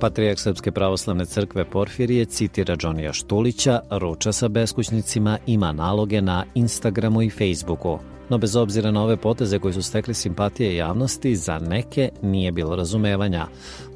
Patrijak 0.00 0.38
Srpske 0.38 0.72
pravoslavne 0.72 1.24
crkve 1.24 1.64
Porfirije 1.64 2.24
citira 2.24 2.76
Džonija 2.76 3.12
Štulića, 3.12 3.80
ruča 3.90 4.32
sa 4.32 4.48
beskućnicima, 4.48 5.38
ima 5.46 5.72
naloge 5.72 6.20
na 6.20 6.44
Instagramu 6.54 7.22
i 7.22 7.30
Facebooku. 7.30 7.98
No 8.28 8.38
bez 8.38 8.56
obzira 8.56 8.90
na 8.90 9.02
ove 9.02 9.16
poteze 9.16 9.58
koji 9.58 9.74
su 9.74 9.82
stekli 9.82 10.14
simpatije 10.14 10.76
javnosti, 10.76 11.36
za 11.36 11.58
neke 11.58 12.10
nije 12.22 12.52
bilo 12.52 12.76
razumevanja 12.76 13.46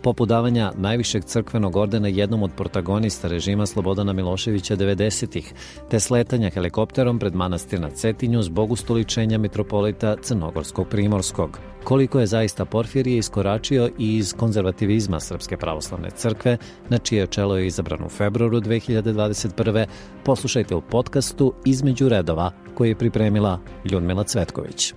poput 0.02 0.28
davanja 0.28 0.72
najvišeg 0.76 1.24
crkvenog 1.24 1.76
ordena 1.76 2.08
jednom 2.08 2.42
od 2.42 2.50
protagonista 2.56 3.28
režima 3.28 3.66
Slobodana 3.66 4.12
Miloševića 4.12 4.76
90-ih, 4.76 5.54
te 5.90 6.00
sletanja 6.00 6.50
helikopterom 6.50 7.18
pred 7.18 7.34
manastir 7.34 7.80
na 7.80 7.90
Cetinju 7.90 8.42
zbog 8.42 8.72
ustoličenja 8.72 9.38
mitropolita 9.38 10.16
Crnogorskog 10.22 10.88
primorskog. 10.88 11.58
Koliko 11.84 12.20
je 12.20 12.26
zaista 12.26 12.64
Porfirije 12.64 13.18
iskoračio 13.18 13.90
i 13.98 14.16
iz 14.16 14.34
konzervativizma 14.34 15.20
Srpske 15.20 15.56
pravoslavne 15.56 16.10
crkve, 16.10 16.56
na 16.88 16.98
čije 16.98 17.26
čelo 17.26 17.56
je 17.56 17.66
izabran 17.66 18.04
u 18.04 18.08
februaru 18.08 18.60
2021. 18.60 19.86
poslušajte 20.24 20.74
u 20.74 20.80
podcastu 20.80 21.52
Između 21.64 22.08
redova 22.08 22.52
koji 22.74 22.88
je 22.88 22.98
pripremila 22.98 23.58
Ljudmila 23.90 24.21
Cvetković. 24.24 24.94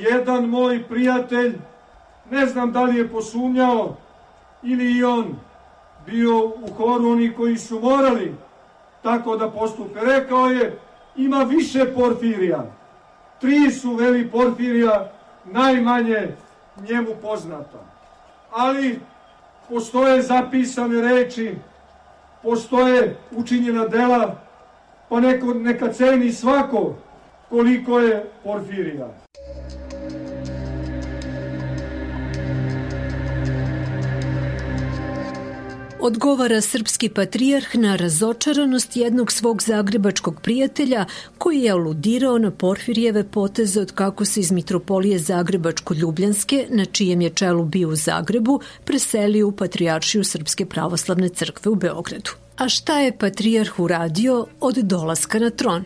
jedan 0.00 0.44
moj 0.44 0.84
prijatelj, 0.88 1.58
ne 2.30 2.46
znam 2.46 2.72
da 2.72 2.82
li 2.82 2.98
je 2.98 3.08
posumnjao 3.08 3.96
ili 4.62 4.98
i 4.98 5.04
on 5.04 5.36
bio 6.06 6.46
u 6.46 6.68
horu 6.76 7.10
oni 7.10 7.34
koji 7.34 7.56
su 7.56 7.80
morali 7.80 8.34
tako 9.02 9.36
da 9.36 9.50
postupe. 9.50 10.00
Rekao 10.02 10.46
je, 10.46 10.78
ima 11.16 11.42
više 11.42 11.94
porfirija. 11.94 12.66
Tri 13.40 13.70
su 13.70 13.94
veli 13.94 14.30
porfirija, 14.30 15.12
najmanje 15.44 16.28
njemu 16.88 17.10
poznata. 17.22 17.78
Ali 18.50 19.00
postoje 19.68 20.22
zapisane 20.22 21.00
reči, 21.00 21.54
postoje 22.42 23.16
učinjena 23.30 23.88
dela, 23.88 24.34
pa 25.10 25.20
neko, 25.20 25.54
neka 25.54 25.92
ceni 25.92 26.32
svako 26.32 26.94
koliko 27.48 28.00
je 28.00 28.24
porfirija. 28.44 29.08
odgovara 36.00 36.60
srpski 36.60 37.08
patrijarh 37.08 37.74
na 37.74 37.96
razočaranost 37.96 38.96
jednog 38.96 39.32
svog 39.32 39.62
zagrebačkog 39.62 40.40
prijatelja 40.40 41.04
koji 41.38 41.62
je 41.62 41.70
aludirao 41.70 42.38
na 42.38 42.50
Porfirijeve 42.50 43.24
poteze 43.24 43.80
od 43.80 43.92
kako 43.92 44.24
se 44.24 44.40
iz 44.40 44.52
mitropolije 44.52 45.18
Zagrebačko-Ljubljanske, 45.18 46.66
na 46.70 46.84
čijem 46.84 47.20
je 47.20 47.30
čelu 47.30 47.64
bio 47.64 47.88
u 47.88 47.96
Zagrebu, 47.96 48.60
preselio 48.84 49.48
u 49.48 49.52
Patrijaršiju 49.52 50.24
Srpske 50.24 50.66
pravoslavne 50.66 51.28
crkve 51.28 51.70
u 51.70 51.74
Beogradu. 51.74 52.30
A 52.60 52.68
šta 52.68 52.98
je 52.98 53.18
patrijarh 53.18 53.80
uradio 53.80 54.46
od 54.60 54.74
dolaska 54.74 55.38
na 55.38 55.50
tron? 55.50 55.84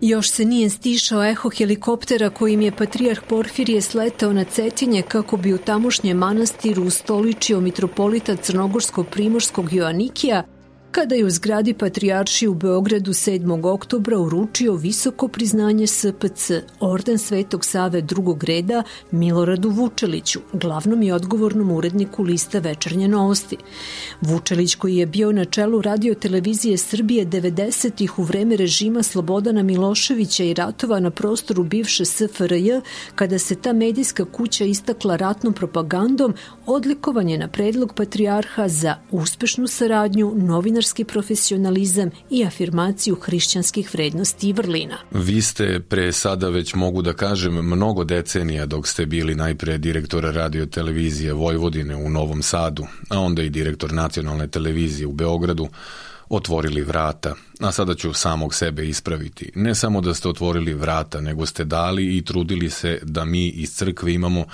Još 0.00 0.30
se 0.30 0.44
nije 0.44 0.70
stišao 0.70 1.24
eho 1.24 1.50
helikoptera 1.50 2.30
kojim 2.30 2.60
je 2.60 2.76
patrijarh 2.76 3.20
Porfirije 3.28 3.80
sletao 3.80 4.32
na 4.32 4.44
Cetinje 4.44 5.02
kako 5.02 5.36
bi 5.36 5.54
u 5.54 5.58
tamošnje 5.58 6.14
manastiru 6.14 6.82
ustoličio 6.82 7.60
mitropolita 7.60 8.36
Crnogorsko-Primorskog 8.36 9.72
Joanikija, 9.72 10.44
kada 10.96 11.14
je 11.14 11.24
u 11.24 11.30
zgradi 11.30 11.74
Patrijaršije 11.74 12.48
u 12.48 12.54
Beogradu 12.54 13.12
7. 13.12 13.66
oktobra 13.72 14.18
uručio 14.18 14.74
visoko 14.74 15.28
priznanje 15.28 15.86
SPC, 15.86 16.50
orden 16.80 17.18
Svetog 17.18 17.64
Save 17.64 18.00
drugog 18.00 18.44
reda 18.44 18.82
Miloradu 19.10 19.70
Vučeliću, 19.70 20.40
glavnom 20.52 21.02
i 21.02 21.12
odgovornom 21.12 21.70
uredniku 21.70 22.22
lista 22.22 22.58
Večernje 22.58 23.08
novosti. 23.08 23.56
Vučelić 24.20 24.74
koji 24.74 24.96
je 24.96 25.06
bio 25.06 25.32
na 25.32 25.44
čelu 25.44 25.82
radio 25.82 26.14
televizije 26.14 26.76
Srbije 26.76 27.26
90-ih 27.26 28.18
u 28.18 28.22
vreme 28.22 28.56
režima 28.56 29.02
Slobodana 29.02 29.62
Miloševića 29.62 30.44
i 30.44 30.54
ratova 30.54 31.00
na 31.00 31.10
prostoru 31.10 31.64
bivše 31.64 32.04
SFRJ, 32.04 32.70
kada 33.14 33.38
se 33.38 33.54
ta 33.54 33.72
medijska 33.72 34.24
kuća 34.24 34.64
istakla 34.64 35.16
ratnom 35.16 35.52
propagandom, 35.52 36.34
odlikovan 36.66 37.28
je 37.28 37.38
na 37.38 37.48
predlog 37.48 37.94
Patrijarha 37.94 38.68
za 38.68 38.96
uspešnu 39.10 39.66
saradnju 39.66 40.32
novinar 40.36 40.85
novinarski 40.86 41.04
profesionalizam 41.04 42.10
i 42.30 42.44
afirmaciju 42.44 43.16
hrišćanskih 43.16 43.94
vrednosti 43.94 44.48
i 44.48 44.52
vrlina. 44.52 44.98
Vi 45.10 45.42
ste 45.42 45.80
pre 45.80 46.12
sada 46.12 46.48
već 46.48 46.74
mogu 46.74 47.02
da 47.02 47.12
kažem 47.12 47.54
mnogo 47.54 48.04
decenija 48.04 48.66
dok 48.66 48.86
ste 48.86 49.06
bili 49.06 49.34
najpre 49.34 49.78
direktor 49.78 50.24
radio 50.24 50.66
televizije 50.66 51.32
Vojvodine 51.32 51.96
u 51.96 52.10
Novom 52.10 52.42
Sadu, 52.42 52.86
a 53.10 53.20
onda 53.20 53.42
i 53.42 53.50
direktor 53.50 53.92
nacionalne 53.92 54.46
televizije 54.48 55.06
u 55.06 55.12
Beogradu, 55.12 55.68
otvorili 56.28 56.82
vrata, 56.82 57.34
a 57.60 57.72
sada 57.72 57.94
ću 57.94 58.12
samog 58.12 58.54
sebe 58.54 58.88
ispraviti. 58.88 59.52
Ne 59.54 59.74
samo 59.74 60.00
da 60.00 60.14
ste 60.14 60.28
otvorili 60.28 60.74
vrata, 60.74 61.20
nego 61.20 61.46
ste 61.46 61.64
dali 61.64 62.16
i 62.16 62.24
trudili 62.24 62.70
se 62.70 62.98
da 63.02 63.24
mi 63.24 63.48
iz 63.48 63.74
crkve 63.74 64.14
imamo 64.14 64.44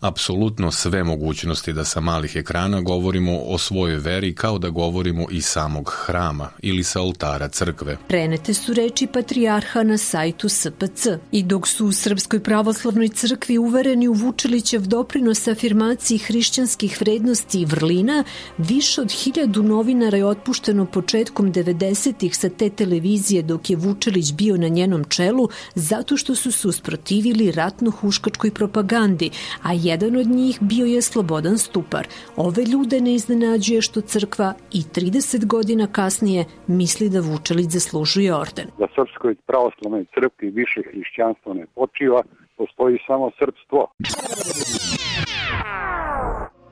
apsolutno 0.00 0.72
sve 0.72 1.04
mogućnosti 1.04 1.72
da 1.72 1.84
sa 1.84 2.00
malih 2.00 2.36
ekrana 2.36 2.80
govorimo 2.80 3.38
o 3.38 3.58
svojoj 3.58 3.96
veri 3.96 4.34
kao 4.34 4.58
da 4.58 4.68
govorimo 4.68 5.26
iz 5.30 5.46
samog 5.46 5.92
hrama 5.96 6.48
ili 6.62 6.84
sa 6.84 7.00
oltara 7.00 7.48
crkve. 7.48 7.96
Prenete 8.08 8.54
su 8.54 8.74
reči 8.74 9.06
patrijarha 9.06 9.82
na 9.82 9.98
sajtu 9.98 10.48
SPC 10.48 11.06
i 11.32 11.42
dok 11.42 11.68
su 11.68 11.86
u 11.86 11.92
Srpskoj 11.92 12.40
pravoslavnoj 12.42 13.08
crkvi 13.08 13.58
uvereni 13.58 14.08
u 14.08 14.12
Vučelićev 14.12 14.86
doprinos 14.86 15.48
afirmaciji 15.48 16.18
hrišćanskih 16.18 17.00
vrednosti 17.00 17.60
i 17.60 17.64
vrlina, 17.64 18.24
više 18.58 19.00
od 19.00 19.12
hiljadu 19.12 19.62
novinara 19.62 20.16
je 20.16 20.26
otpušteno 20.26 20.86
početkom 20.86 21.52
90-ih 21.52 22.36
sa 22.36 22.45
te 22.48 22.70
televizije 22.70 23.42
dok 23.42 23.70
je 23.70 23.76
Vučelić 23.76 24.32
bio 24.32 24.56
na 24.56 24.68
njenom 24.68 25.04
čelu 25.04 25.48
zato 25.74 26.16
što 26.16 26.34
su 26.34 26.52
se 26.52 26.68
usprotivili 26.68 27.52
ratno-huškačkoj 27.52 28.50
propagandi, 28.54 29.30
a 29.62 29.72
jedan 29.72 30.16
od 30.16 30.26
njih 30.26 30.58
bio 30.60 30.86
je 30.86 31.02
Slobodan 31.02 31.58
Stupar. 31.58 32.06
Ove 32.36 32.64
ljude 32.64 33.00
ne 33.00 33.14
iznenađuje 33.14 33.82
što 33.82 34.00
crkva 34.00 34.54
i 34.72 34.80
30 34.94 35.46
godina 35.46 35.86
kasnije 35.86 36.44
misli 36.66 37.08
da 37.08 37.20
Vučelić 37.20 37.70
zaslužuje 37.70 38.34
orden. 38.34 38.66
Da 38.78 38.86
Srpskoj 38.94 39.34
pravoslavnoj 39.46 40.04
crkvi 40.14 40.50
više 40.50 40.80
hrišćanstvo 40.90 41.54
ne 41.54 41.66
počiva, 41.74 42.22
postoji 42.56 42.98
samo 43.06 43.30
srpstvo 43.38 43.88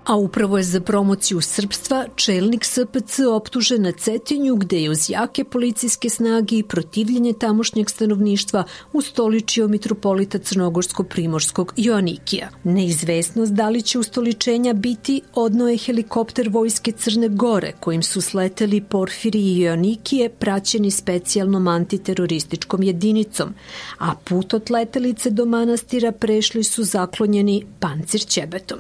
a 0.05 0.17
upravo 0.17 0.59
je 0.59 0.65
za 0.65 0.81
promociju 0.81 1.41
srpstva 1.41 2.05
čelnik 2.17 2.65
SPC 2.65 3.19
optužen 3.35 3.83
na 3.83 3.93
Cetinju 3.93 4.57
gde 4.57 4.83
je 4.83 4.91
uz 4.91 5.11
jake 5.11 5.45
policijske 5.45 6.11
snage 6.11 6.57
i 6.57 6.63
protivljenje 6.63 7.33
tamošnjeg 7.33 7.91
stanovništva 7.91 8.65
ustoličio 8.93 9.69
mitropolita 9.69 10.39
Crnogorsko-Primorskog 10.39 11.73
Joanikija. 11.77 12.49
Neizvesnost 12.65 13.53
da 13.53 13.69
li 13.69 13.83
će 13.83 13.99
ustoličenja 13.99 14.73
biti 14.73 15.21
odno 15.35 15.69
je 15.69 15.77
helikopter 15.77 16.49
vojske 16.49 16.93
Crne 16.93 17.29
Gore 17.29 17.73
kojim 17.81 18.03
su 18.03 18.21
sleteli 18.21 18.81
Porfiri 18.81 19.41
i 19.41 19.61
Joanikije 19.61 20.29
praćeni 20.29 20.91
specijalnom 20.91 21.69
antiterorističkom 21.69 22.83
jedinicom, 22.83 23.55
a 23.99 24.15
put 24.25 24.55
od 24.55 24.71
letelice 24.71 25.31
do 25.31 25.45
manastira 25.45 26.13
prešli 26.13 26.65
su 26.65 26.85
zaklonjeni 26.85 27.67
pancir 27.81 28.21
ćebetom. 28.21 28.79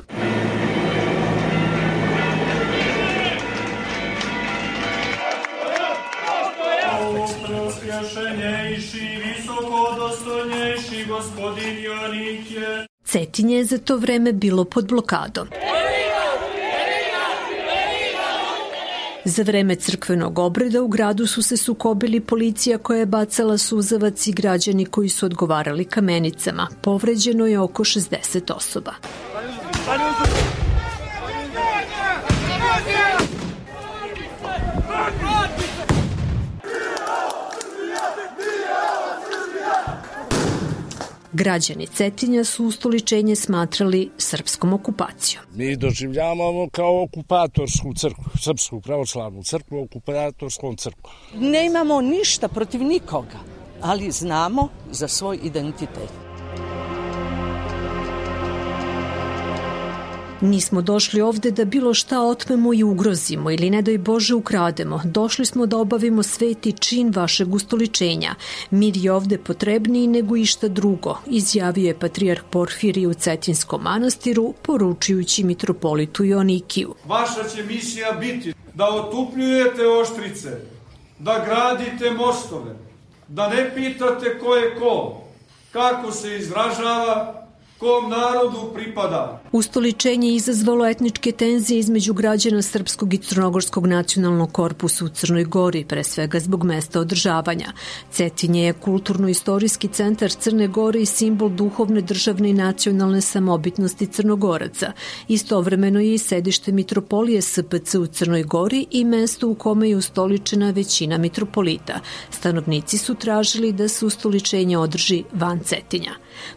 Gospodin 11.44 11.84
Jonik 11.84 12.50
je... 12.50 12.86
Cetinje 13.04 13.56
je 13.56 13.64
za 13.64 13.78
to 13.78 13.96
vreme 13.96 14.32
bilo 14.32 14.64
pod 14.64 14.88
blokadom. 14.88 15.48
Za 19.24 19.42
vreme 19.42 19.76
crkvenog 19.76 20.38
obreda 20.38 20.82
u 20.82 20.88
gradu 20.88 21.26
su 21.26 21.42
se 21.42 21.56
sukobili 21.56 22.20
policija 22.20 22.78
koja 22.78 22.98
je 22.98 23.06
bacala 23.06 23.58
suzavac 23.58 24.26
i 24.26 24.32
građani 24.32 24.84
koji 24.84 25.08
su 25.08 25.26
odgovarali 25.26 25.84
kamenicama. 25.84 26.68
Povređeno 26.82 27.46
je 27.46 27.58
oko 27.58 27.84
60 27.84 28.52
osoba. 28.52 28.94
Građani 41.34 41.86
Cetinja 41.86 42.44
su 42.44 42.64
ustoličenje 42.64 43.36
smatrali 43.36 44.10
srpskom 44.18 44.72
okupacijom. 44.72 45.44
Mi 45.54 45.76
doživljavamo 45.76 46.68
kao 46.72 47.02
okupatorsku 47.02 47.94
crkvu, 47.94 48.24
srpsku 48.40 48.80
pravoslavnu 48.80 49.42
crkvu, 49.42 49.82
okupatorskom 49.82 50.76
crkvu. 50.76 51.10
Ne 51.34 51.66
imamo 51.66 52.00
ništa 52.00 52.48
protiv 52.48 52.82
nikoga, 52.82 53.38
ali 53.80 54.10
znamo 54.10 54.68
za 54.90 55.08
svoj 55.08 55.38
identitet. 55.42 56.23
Nismo 60.44 60.82
došli 60.82 61.20
ovde 61.20 61.50
da 61.50 61.64
bilo 61.64 61.94
šta 61.94 62.20
otmemo 62.20 62.74
i 62.74 62.82
ugrozimo 62.82 63.50
ili 63.50 63.70
ne 63.70 63.82
doj 63.82 63.98
Bože 63.98 64.34
ukrademo. 64.34 65.00
Došli 65.04 65.46
smo 65.46 65.66
da 65.66 65.76
obavimo 65.76 66.22
sveti 66.22 66.72
čin 66.72 67.12
vašeg 67.16 67.54
ustoličenja. 67.54 68.34
Mir 68.70 68.96
je 68.96 69.12
ovde 69.12 69.38
potrebniji 69.38 70.06
nego 70.06 70.36
išta 70.36 70.68
drugo, 70.68 71.18
izjavio 71.26 71.86
je 71.86 71.98
patrijarh 71.98 72.42
Porfirije 72.50 73.08
u 73.08 73.14
Cetinskom 73.14 73.82
manastiru, 73.82 74.54
poručujući 74.62 75.44
mitropolitu 75.44 76.24
Jonikiju. 76.24 76.94
Vaša 77.04 77.48
će 77.54 77.62
misija 77.62 78.12
biti 78.12 78.54
da 78.74 78.88
otupljujete 78.88 79.86
oštrice, 79.86 80.50
da 81.18 81.44
gradite 81.46 82.10
mostove, 82.10 82.76
da 83.28 83.48
ne 83.48 83.74
pitate 83.74 84.38
ko 84.38 84.54
je 84.54 84.76
ko, 84.76 85.20
kako 85.72 86.12
se 86.12 86.36
izražava, 86.36 87.43
kom 87.78 88.10
narodu 88.10 88.70
pripada. 88.74 89.42
Ustoličenje 89.52 90.28
je 90.28 90.34
izazvalo 90.34 90.86
etničke 90.86 91.32
tenzije 91.32 91.78
između 91.78 92.14
građana 92.14 92.62
Srpskog 92.62 93.14
i 93.14 93.18
Crnogorskog 93.18 93.86
nacionalnog 93.86 94.52
korpusa 94.52 95.04
u 95.04 95.08
Crnoj 95.08 95.44
Gori, 95.44 95.84
pre 95.84 96.04
svega 96.04 96.40
zbog 96.40 96.64
mesta 96.64 97.00
održavanja. 97.00 97.72
Cetinje 98.10 98.62
je 98.66 98.72
kulturno-istorijski 98.72 99.88
centar 99.88 100.30
Crne 100.30 100.68
Gore 100.68 101.00
i 101.00 101.06
simbol 101.06 101.48
duhovne, 101.48 102.00
državne 102.00 102.50
i 102.50 102.52
nacionalne 102.52 103.20
samobitnosti 103.20 104.06
Crnogoraca. 104.06 104.92
Istovremeno 105.28 106.00
je 106.00 106.14
i 106.14 106.18
sedište 106.18 106.72
mitropolije 106.72 107.42
SPC 107.42 107.94
u 107.94 108.06
Crnoj 108.06 108.42
Gori 108.42 108.86
i 108.90 109.04
mesto 109.04 109.48
u 109.48 109.54
kome 109.54 109.88
je 109.90 109.96
ustoličena 109.96 110.70
većina 110.70 111.18
mitropolita. 111.18 112.00
Stanovnici 112.30 112.98
su 112.98 113.14
tražili 113.14 113.72
da 113.72 113.88
se 113.88 114.06
ustoličenje 114.06 114.78
održi 114.78 115.24
van 115.32 115.60
Cetinja. 115.64 116.12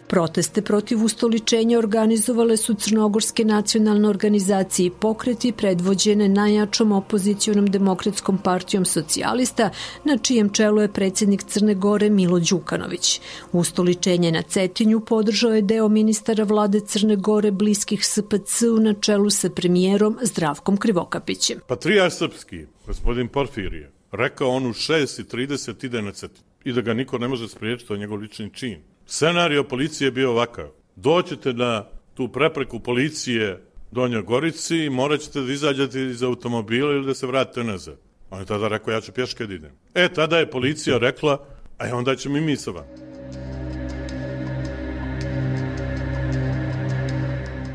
Proteste 0.08 0.62
protiv 0.62 1.07
ustoličenja 1.08 1.78
organizovale 1.80 2.58
su 2.58 2.74
crnogorske 2.74 3.46
nacionalne 3.46 4.10
organizacije 4.10 4.88
i 4.88 4.92
pokreti 4.92 5.52
predvođene 5.52 6.30
najjačom 6.30 6.92
opozicijonom 6.92 7.68
demokratskom 7.68 8.38
partijom 8.38 8.86
socijalista, 8.86 9.70
na 10.04 10.18
čijem 10.18 10.50
čelu 10.50 10.82
je 10.82 10.94
predsednik 10.94 11.44
Crne 11.44 11.76
Gore 11.76 12.10
Milo 12.10 12.40
Đukanović. 12.40 13.22
Ustoličenje 13.52 14.32
na 14.32 14.42
Cetinju 14.42 15.00
podržao 15.00 15.54
je 15.56 15.62
deo 15.62 15.88
ministara 15.90 16.44
vlade 16.44 16.80
Crne 16.80 17.16
Gore 17.16 17.52
bliskih 17.52 18.06
SPC-u 18.06 18.80
na 18.80 18.94
čelu 18.94 19.30
sa 19.30 19.50
premijerom 19.50 20.18
Zdravkom 20.22 20.78
Krivokapićem. 20.78 21.60
Patrijar 21.68 22.12
srpski, 22.12 22.66
gospodin 22.88 23.28
Porfirije, 23.28 23.92
rekao 24.12 24.50
on 24.50 24.66
u 24.66 24.74
6.30 24.74 25.86
ide 25.86 26.02
na 26.02 26.12
Cetinju 26.12 26.48
i 26.64 26.74
da 26.74 26.82
ga 26.82 26.94
niko 26.94 27.18
ne 27.18 27.28
može 27.28 27.48
spriječiti, 27.48 27.88
to 27.88 27.94
je 27.94 28.00
njegov 28.00 28.20
lični 28.20 28.54
čin. 28.54 28.82
Scenario 29.06 29.64
policije 29.64 30.08
je 30.08 30.12
bio 30.12 30.32
ovakav. 30.32 30.70
Doćete 30.98 31.54
na 31.54 31.86
tu 32.14 32.28
prepreku 32.28 32.80
policije 32.80 33.64
Donjoj 33.92 34.22
Gorici 34.22 34.78
i 34.78 34.90
morat 34.90 35.20
ćete 35.20 35.42
da 35.42 35.54
izađete 35.54 36.02
iz 36.02 36.24
automobila 36.24 36.92
ili 36.92 37.06
da 37.06 37.14
se 37.14 37.28
vratite 37.28 37.64
nazad. 37.64 37.98
On 38.30 38.40
je 38.40 38.46
tada 38.46 38.68
rekao, 38.68 38.92
ja 38.92 39.02
ću 39.02 39.12
pješke 39.12 39.46
da 39.46 39.54
idem. 39.54 39.72
E, 39.94 40.10
tada 40.10 40.38
je 40.38 40.50
policija 40.50 40.98
rekla, 40.98 41.46
a 41.78 41.96
onda 41.96 42.16
ćemo 42.16 42.38
i 42.38 42.42
mi 42.42 42.56
sa 42.56 42.72
vama. 42.72 43.07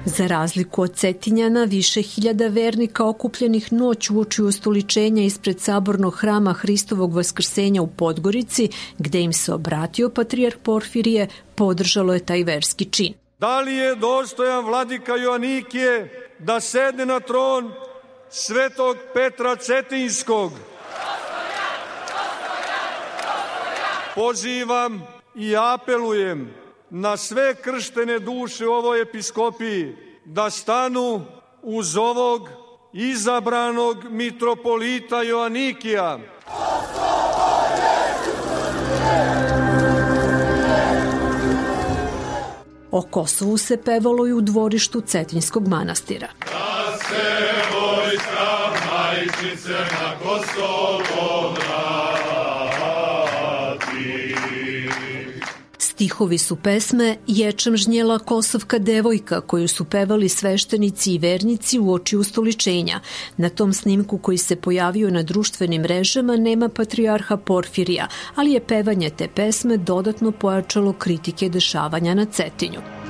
Za 0.04 0.26
razliku 0.26 0.82
od 0.82 0.94
Cetinjana, 0.94 1.64
više 1.64 2.02
hiljada 2.02 2.46
vernika 2.46 3.08
okupljenih 3.08 3.72
noć 3.72 4.10
uoči 4.10 4.42
ustoličenja 4.42 5.22
ispred 5.22 5.60
sabornog 5.60 6.14
hrama 6.14 6.52
Hristovog 6.52 7.14
vaskrsenja 7.14 7.82
u 7.82 7.86
Podgorici, 7.86 8.68
gde 8.98 9.20
im 9.20 9.32
se 9.32 9.54
obratio 9.54 10.10
patrijarh 10.10 10.56
Porfirije, 10.62 11.28
podržalo 11.54 12.14
je 12.14 12.26
taj 12.26 12.42
verski 12.42 12.84
čin. 12.84 13.14
Da 13.38 13.60
li 13.60 13.74
je 13.74 13.94
dostojan 13.94 14.64
vladika 14.64 15.16
Joanikije 15.16 16.28
da 16.38 16.60
sedne 16.60 17.06
na 17.06 17.20
tron 17.20 17.72
svetog 18.30 18.96
Petra 19.14 19.56
Cetinskog? 19.56 20.52
Pozivam 24.14 25.02
i 25.34 25.56
apelujem 25.56 26.61
na 26.94 27.16
sve 27.16 27.54
krštene 27.54 28.18
duše 28.18 28.66
u 28.66 28.72
ovoj 28.72 29.02
episkopiji 29.02 29.96
da 30.24 30.50
stanu 30.50 31.24
uz 31.62 31.96
ovog 31.96 32.48
izabranog 32.92 33.96
mitropolita 34.10 35.22
Joanikija. 35.22 36.18
O 42.90 43.02
Kosovu 43.02 43.56
se 43.56 43.82
pevalo 43.82 44.26
i 44.26 44.32
u 44.32 44.40
dvorištu 44.40 45.00
Cetinskog 45.00 45.68
manastira. 45.68 46.28
Stihovi 56.02 56.38
su 56.38 56.56
pesme 56.56 57.16
Ječem 57.26 57.76
žnjela 57.76 58.18
Kosovka 58.18 58.78
devojka 58.78 59.40
koju 59.40 59.68
su 59.68 59.84
pevali 59.84 60.28
sveštenici 60.28 61.14
i 61.14 61.18
vernici 61.18 61.78
u 61.78 61.92
oči 61.92 62.16
ustoličenja. 62.16 63.00
Na 63.36 63.48
tom 63.48 63.72
snimku 63.72 64.18
koji 64.18 64.38
se 64.38 64.56
pojavio 64.56 65.10
na 65.10 65.22
društvenim 65.22 65.82
mrežama 65.82 66.36
nema 66.36 66.68
patrijarha 66.68 67.36
Porfirija, 67.36 68.08
ali 68.34 68.52
je 68.52 68.66
pevanje 68.66 69.10
te 69.10 69.28
pesme 69.28 69.76
dodatno 69.76 70.32
pojačalo 70.32 70.92
kritike 70.92 71.48
dešavanja 71.48 72.14
na 72.14 72.24
Cetinju. 72.24 73.01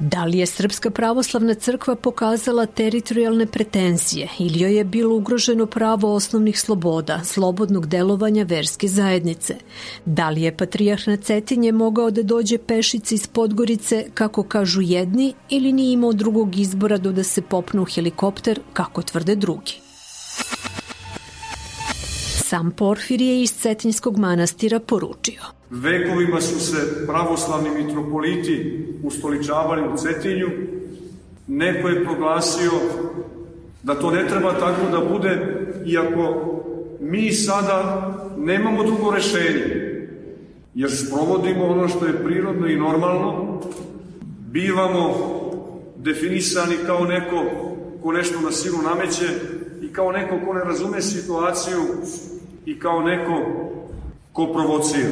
Da 0.00 0.24
li 0.24 0.38
je 0.38 0.46
Srpska 0.46 0.90
pravoslavna 0.90 1.54
crkva 1.54 1.94
pokazala 1.94 2.66
teritorijalne 2.66 3.46
pretenzije 3.46 4.28
ili 4.38 4.60
joj 4.60 4.76
je 4.76 4.84
bilo 4.84 5.16
ugroženo 5.16 5.66
pravo 5.66 6.14
osnovnih 6.14 6.60
sloboda, 6.60 7.20
slobodnog 7.24 7.86
delovanja 7.86 8.44
verske 8.44 8.88
zajednice? 8.88 9.56
Da 10.04 10.30
li 10.30 10.42
je 10.42 10.56
Patrijah 10.56 11.08
na 11.08 11.16
Cetinje 11.16 11.72
mogao 11.72 12.10
da 12.10 12.22
dođe 12.22 12.58
pešice 12.58 13.14
iz 13.14 13.26
Podgorice, 13.26 14.04
kako 14.14 14.42
kažu 14.42 14.80
jedni, 14.80 15.34
ili 15.48 15.72
nije 15.72 15.92
imao 15.92 16.12
drugog 16.12 16.58
izbora 16.58 16.98
do 16.98 17.12
da 17.12 17.24
se 17.24 17.42
popnu 17.42 17.84
helikopter, 17.84 18.60
kako 18.72 19.02
tvrde 19.02 19.34
drugi? 19.34 19.87
Sam 22.48 22.70
Porfirije 22.70 23.42
iz 23.42 23.52
Cetinjskog 23.52 24.18
manastira 24.18 24.78
poručio. 24.80 25.40
Vekovima 25.70 26.40
su 26.40 26.60
se 26.60 27.06
pravoslavni 27.06 27.70
mitropoliti 27.70 28.86
ustoličavali 29.02 29.82
u 29.88 29.96
Cetinju. 29.96 30.46
Neko 31.46 31.88
je 31.88 32.04
proglasio 32.04 32.70
da 33.82 33.94
to 33.94 34.10
ne 34.10 34.28
treba 34.28 34.52
tako 34.52 34.90
da 34.90 35.12
bude, 35.12 35.66
iako 35.86 36.54
mi 37.00 37.32
sada 37.32 38.08
nemamo 38.38 38.84
drugo 38.84 39.10
rešenje, 39.10 39.98
jer 40.74 40.90
sprovodimo 40.96 41.66
ono 41.66 41.88
što 41.88 42.06
je 42.06 42.24
prirodno 42.24 42.66
i 42.66 42.76
normalno, 42.76 43.60
bivamo 44.50 45.14
definisani 45.96 46.76
kao 46.86 47.04
neko 47.04 47.44
ko 48.02 48.12
nešto 48.12 48.40
na 48.40 48.52
silu 48.52 48.78
nameće 48.82 49.26
i 49.82 49.92
kao 49.92 50.12
neko 50.12 50.38
ko 50.46 50.54
ne 50.54 50.64
razume 50.64 51.02
situaciju 51.02 51.80
i 52.68 52.78
kao 52.80 53.02
neko 53.02 53.34
ko 54.32 54.46
provocira. 54.52 55.08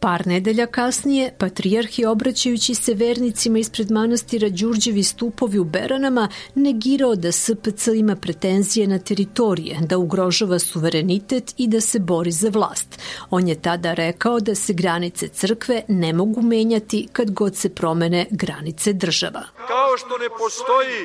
Par 0.00 0.26
nedelja 0.26 0.66
kasnije, 0.66 1.34
patrijarh 1.38 1.98
je 1.98 2.08
obraćajući 2.08 2.74
se 2.74 2.94
vernicima 2.94 3.58
ispred 3.58 3.90
manastira 3.90 4.48
Đurđevi 4.48 5.02
stupovi 5.02 5.58
u 5.58 5.64
Beranama 5.64 6.28
negirao 6.54 7.14
da 7.14 7.32
SPC 7.32 7.86
ima 7.86 8.16
pretenzije 8.16 8.86
na 8.86 8.98
teritorije, 8.98 9.78
da 9.80 9.98
ugrožava 9.98 10.58
suverenitet 10.58 11.54
i 11.56 11.68
da 11.68 11.80
se 11.80 11.98
bori 11.98 12.30
za 12.30 12.48
vlast. 12.48 13.00
On 13.30 13.48
je 13.48 13.62
tada 13.62 13.94
rekao 13.94 14.40
da 14.40 14.54
se 14.54 14.72
granice 14.72 15.28
crkve 15.28 15.82
ne 15.88 16.12
mogu 16.12 16.42
menjati 16.42 17.08
kad 17.12 17.30
god 17.30 17.56
se 17.56 17.74
promene 17.74 18.26
granice 18.30 18.92
država. 18.92 19.42
Kao 19.68 19.96
što 19.96 20.18
ne 20.18 20.28
postoji 20.38 21.00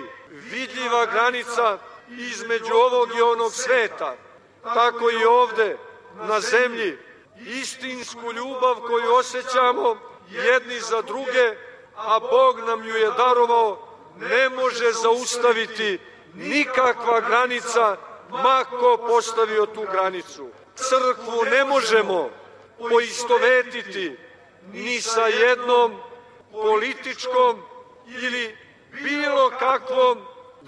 vidljiva 0.52 1.06
granica 1.14 1.78
između 2.10 2.74
ovog 2.88 3.10
i 3.18 3.22
onog 3.22 3.52
sveta, 3.54 4.25
tako 4.74 5.10
i 5.12 5.26
ovde 5.26 5.78
na 6.16 6.40
zemlji 6.40 6.98
istinsku 7.46 8.32
ljubav 8.34 8.76
koju 8.76 9.14
osjećamo 9.14 9.98
jedni 10.30 10.80
za 10.80 11.02
druge, 11.02 11.56
a 11.96 12.20
Bog 12.20 12.60
nam 12.60 12.88
ju 12.88 12.96
je 12.96 13.12
darovao, 13.18 13.88
ne 14.20 14.50
može 14.50 14.92
zaustaviti 14.92 16.00
nikakva 16.34 17.20
granica, 17.22 17.98
mako 18.30 18.98
postavio 19.08 19.66
tu 19.66 19.86
granicu. 19.92 20.50
Crkvu 20.76 21.46
ne 21.52 21.66
možemo 21.66 22.30
poistovetiti 22.90 24.18
ni 24.72 25.02
sa 25.02 25.28
jednom 25.28 26.00
političkom 26.52 27.62
ili 28.08 28.58
bilo 29.04 29.52
kakvom 29.60 30.22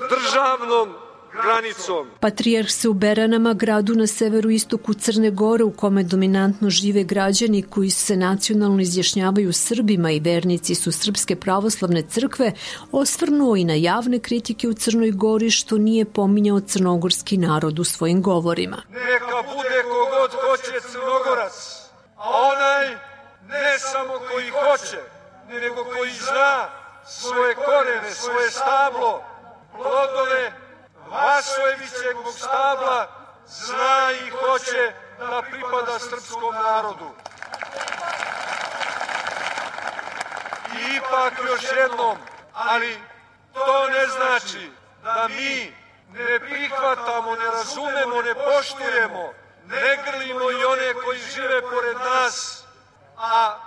državnom 0.10 0.96
granicom. 1.34 2.08
Patrijarh 2.20 2.70
se 2.70 2.90
u 2.90 2.94
Beranama, 2.94 3.54
gradu 3.54 3.96
na 3.96 4.08
severu 4.08 4.50
istoku 4.50 4.94
Crne 4.94 5.32
Gore, 5.32 5.64
u 5.64 5.72
kome 5.72 6.04
dominantno 6.04 6.70
žive 6.70 7.04
građani 7.04 7.62
koji 7.62 7.90
se 7.90 8.18
nacionalno 8.18 8.82
izjašnjavaju 8.82 9.54
Srbima 9.54 10.12
i 10.12 10.20
vernici 10.20 10.76
su 10.76 10.92
Srpske 10.92 11.36
pravoslavne 11.36 12.02
crkve, 12.02 12.52
osvrnuo 12.92 13.56
i 13.56 13.64
na 13.64 13.74
javne 13.74 14.20
kritike 14.20 14.68
u 14.68 14.74
Crnoj 14.74 15.12
Gori 15.12 15.50
što 15.50 15.78
nije 15.78 16.06
pominjao 16.06 16.60
crnogorski 16.60 17.38
narod 17.38 17.80
u 17.80 17.84
svojim 17.84 18.22
govorima. 18.22 18.82
Neka 18.90 19.38
bude 19.54 19.80
kogod 19.84 20.32
hoće 20.32 20.90
crnogorac, 20.92 21.54
a 22.18 22.30
onaj 22.54 22.88
ne 23.50 23.80
samo 23.80 24.14
koji 24.32 24.50
hoće, 24.50 25.00
nego 25.50 25.84
koji 25.84 26.12
zna 26.12 26.70
svoje 27.08 27.56
korene, 27.56 28.12
svoje 28.12 28.52
stablo, 28.52 29.22
plodove 29.72 30.67
Vasojevićevog 31.12 32.34
stabla 32.38 33.08
zna 33.48 34.12
i 34.12 34.30
hoće 34.30 34.94
da 35.20 35.42
pripada 35.42 36.00
srpskom 36.00 36.56
narodu. 36.56 37.12
I 40.74 40.96
ipak 40.96 41.34
još 41.48 41.64
jednom, 41.78 42.18
ali 42.54 43.02
to 43.54 43.88
ne 43.90 44.08
znači 44.08 44.72
da 45.04 45.28
mi 45.28 45.74
ne 46.14 46.40
prihvatamo, 46.40 47.36
ne 47.36 47.46
razumemo, 47.46 48.22
ne 48.22 48.34
poštujemo, 48.36 49.34
ne 49.66 49.98
grlimo 50.06 50.52
i 50.52 50.66
one 50.66 50.94
koji 50.94 51.20
žive 51.20 51.62
pored 51.62 51.98
nas, 51.98 52.64
a 53.18 53.60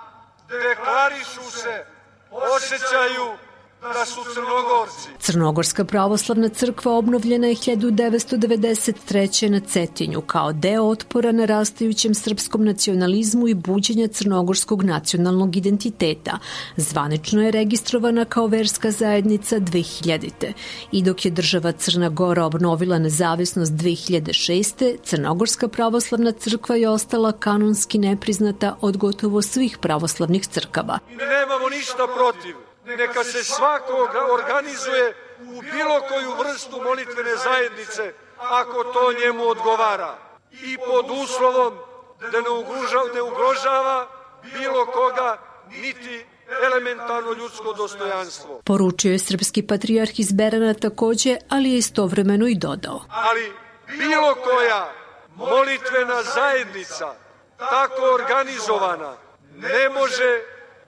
deklarišu 0.49 1.51
se, 1.51 1.87
osjećaju 2.31 3.39
da 3.81 4.05
su 4.05 4.21
Crnogorci. 4.35 5.09
Crnogorska 5.19 5.85
pravoslavna 5.85 6.49
crkva 6.49 6.93
obnovljena 6.93 7.47
je 7.47 7.55
1993. 7.55 9.49
na 9.49 9.61
Cetinju 9.61 10.21
kao 10.21 10.53
deo 10.53 10.85
otpora 10.85 11.33
na 11.33 11.45
rastajućem 11.45 12.15
srpskom 12.15 12.65
nacionalizmu 12.65 13.49
i 13.49 13.55
buđenja 13.55 14.09
crnogorskog 14.09 14.83
nacionalnog 14.83 15.57
identiteta. 15.57 16.39
Zvanično 16.77 17.43
je 17.43 17.51
registrovana 17.51 18.25
kao 18.25 18.47
verska 18.47 18.91
zajednica 18.91 19.57
2000. 19.57 20.53
I 20.93 21.03
dok 21.03 21.25
je 21.25 21.31
država 21.31 21.73
Crna 21.73 22.09
Gora 22.09 22.45
obnovila 22.45 22.99
nezavisnost 22.99 23.73
2006. 23.73 24.97
Crnogorska 25.03 25.69
pravoslavna 25.69 26.33
crkva 26.33 26.77
je 26.77 26.89
ostala 26.89 27.33
kanonski 27.33 27.99
nepriznata 27.99 28.77
od 28.81 28.97
gotovo 28.97 29.43
svih 29.43 29.79
pravoslavnih 29.79 30.47
crkava. 30.47 30.99
Nemamo 31.11 31.69
ništa 31.69 32.07
protiv 32.17 32.70
neka 32.97 33.25
se 33.25 33.45
svakog 33.45 34.09
organizuje 34.33 35.15
u 35.41 35.61
bilo 35.61 36.01
koju 36.09 36.35
vrstu 36.35 36.83
molitvene 36.83 37.37
zajednice 37.37 38.13
ako 38.39 38.85
to 38.85 39.13
njemu 39.25 39.49
odgovara 39.49 40.19
i 40.51 40.79
pod 40.79 41.07
uslovom 41.23 41.79
da 42.21 42.41
ne 42.41 42.51
ugrožava, 42.51 43.05
ne 43.15 43.23
ugrožava 43.23 44.09
bilo 44.43 44.87
koga 44.87 45.39
niti 45.71 46.27
elementarno 46.67 47.33
ljudsko 47.33 47.73
dostojanstvo. 47.73 48.61
Poručio 48.65 49.13
je 49.13 49.19
srpski 49.19 49.67
patrijarh 49.67 50.21
iz 50.21 50.33
Berana 50.33 50.75
takođe, 50.75 51.37
ali 51.49 51.71
je 51.71 51.79
istovremeno 51.79 52.47
i 52.47 52.55
dodao. 52.55 53.01
Ali 53.09 53.53
bilo 53.99 54.35
koja 54.35 54.93
molitvena 55.37 56.23
zajednica 56.23 57.15
tako 57.59 58.03
organizovana 58.15 59.17
ne 59.57 59.89
može 59.89 60.43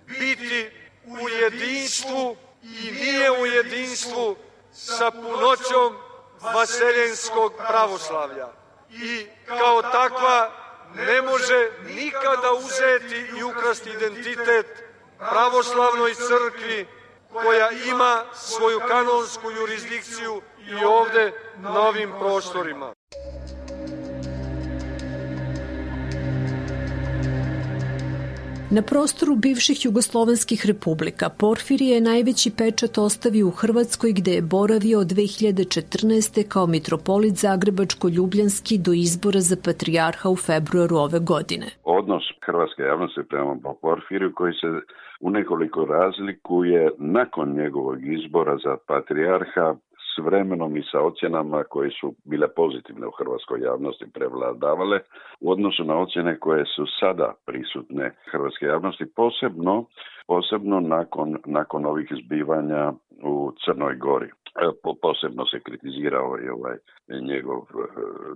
biti 0.07 0.82
u 1.07 1.29
jedinstvu 1.29 2.37
i 2.63 2.91
nije 2.91 3.31
u 3.31 3.47
jedinstvu 3.47 4.37
sa 4.73 5.11
punoćom 5.11 5.97
vaseljenskog 6.41 7.53
pravoslavlja. 7.69 8.49
I 8.91 9.27
kao 9.47 9.83
takva 9.83 10.51
ne 10.95 11.23
može 11.23 11.71
nikada 11.87 12.53
uzeti 12.53 13.39
i 13.39 13.43
ukrasti 13.43 13.91
identitet 13.91 14.67
pravoslavnoj 15.19 16.15
crkvi 16.15 16.87
koja 17.33 17.71
ima 17.71 18.25
svoju 18.35 18.81
kanonsku 18.89 19.51
jurisdikciju 19.51 20.43
i 20.69 20.85
ovde 20.85 21.33
na 21.57 21.81
ovim 21.81 22.13
prostorima. 22.21 22.93
Na 28.77 28.83
prostoru 28.83 29.35
bivših 29.45 29.85
jugoslovenskih 29.85 30.61
republika 30.67 31.27
Porfirije 31.41 31.95
je 31.95 32.07
najveći 32.11 32.51
pečat 32.59 32.99
ostavio 32.99 33.47
u 33.49 33.57
Hrvatskoj 33.61 34.11
gde 34.19 34.33
je 34.35 34.49
boravio 34.57 34.97
od 35.01 35.07
2014. 35.07 36.49
kao 36.49 36.67
mitropolit 36.67 37.35
Zagrebačko-Ljubljanski 37.45 38.75
do 38.87 38.93
izbora 39.07 39.41
za 39.41 39.57
patrijarha 39.67 40.29
u 40.35 40.37
februaru 40.47 40.97
ove 41.07 41.19
godine. 41.33 41.67
Odnos 41.85 42.25
hrvatske 42.47 42.83
javnosti 42.83 43.23
prema 43.31 43.55
Porfiriju 43.83 44.31
koji 44.35 44.53
se 44.61 44.69
u 45.21 45.31
nekoliko 45.31 45.81
razlikuje 45.85 46.91
nakon 46.99 47.47
njegovog 47.61 47.99
izbora 48.17 48.55
za 48.65 48.77
patrijarha 48.89 49.67
s 50.15 50.19
vremenom 50.25 50.77
i 50.77 50.83
sa 50.91 51.01
ocjenama 51.01 51.65
koje 51.65 51.91
su 51.91 52.15
bile 52.25 52.49
pozitivne 52.55 53.07
u 53.07 53.17
hrvatskoj 53.19 53.61
javnosti 53.61 54.07
prevladavale 54.15 55.01
u 55.41 55.51
odnosu 55.51 55.85
na 55.85 55.99
ocjene 55.99 56.39
koje 56.39 56.65
su 56.77 56.85
sada 57.01 57.35
prisutne 57.47 58.15
hrvatske 58.33 58.67
javnosti, 58.67 59.07
posebno 59.17 59.87
posebno 60.27 60.81
nakon, 60.81 61.37
nakon 61.47 61.87
ovih 61.87 62.09
zbivanja 62.25 62.93
u 63.23 63.53
Crnoj 63.65 63.97
Gori. 63.97 64.27
E, 64.27 64.31
posebno 65.03 65.47
se 65.47 65.61
kritizirao 65.61 66.39
i 66.45 66.49
ovaj 66.49 66.77
njegov 67.21 67.59
e, 67.59 67.65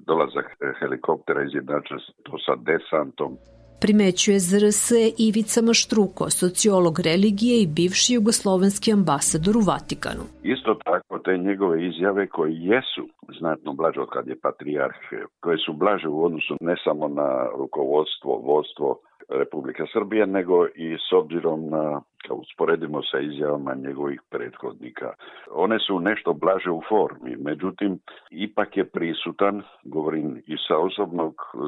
dolazak 0.07 0.47
helikoptera 0.81 1.43
izjednačen 1.43 1.99
to 2.23 2.39
sa 2.39 2.55
desantom 2.57 3.37
primećuje 3.81 4.39
ZRS 4.39 4.85
Ivica 5.29 5.61
Maštruko, 5.63 6.25
sociolog 6.31 6.95
religije 7.01 7.57
i 7.63 7.71
bivši 7.77 8.15
jugoslovenski 8.15 8.93
ambasador 8.93 9.57
u 9.57 9.65
Vatikanu. 9.73 10.25
Isto 10.43 10.75
tako 10.85 11.19
te 11.19 11.39
njegove 11.39 11.87
izjave 11.89 12.27
koje 12.27 12.53
jesu 12.73 13.05
znatno 13.39 13.73
blaže 13.73 14.01
od 14.01 14.09
kad 14.15 14.27
je 14.29 14.41
patrijarh, 14.47 14.97
koje 15.41 15.59
su 15.59 15.73
blaže 15.73 16.09
u 16.09 16.25
odnosu 16.25 16.55
ne 16.61 16.77
samo 16.85 17.09
na 17.09 17.29
rukovodstvo, 17.59 18.31
vodstvo 18.51 18.89
Republika 19.29 19.85
Srbije, 19.93 20.27
nego 20.27 20.67
i 20.67 20.97
s 21.09 21.13
obzirom 21.13 21.69
na, 21.69 22.01
kao 22.27 22.37
usporedimo 22.37 23.03
sa 23.03 23.19
izjavama 23.19 23.75
njegovih 23.75 24.21
prethodnika. 24.31 25.13
One 25.51 25.79
su 25.79 26.01
nešto 26.01 26.33
blaže 26.33 26.71
u 26.71 26.83
formi, 26.89 27.37
međutim, 27.37 27.99
ipak 28.31 28.77
je 28.77 28.85
prisutan, 28.85 29.63
govorim 29.85 30.43
i 30.47 30.57
sa 30.69 30.79
osobnog 30.79 31.35
e, 31.35 31.59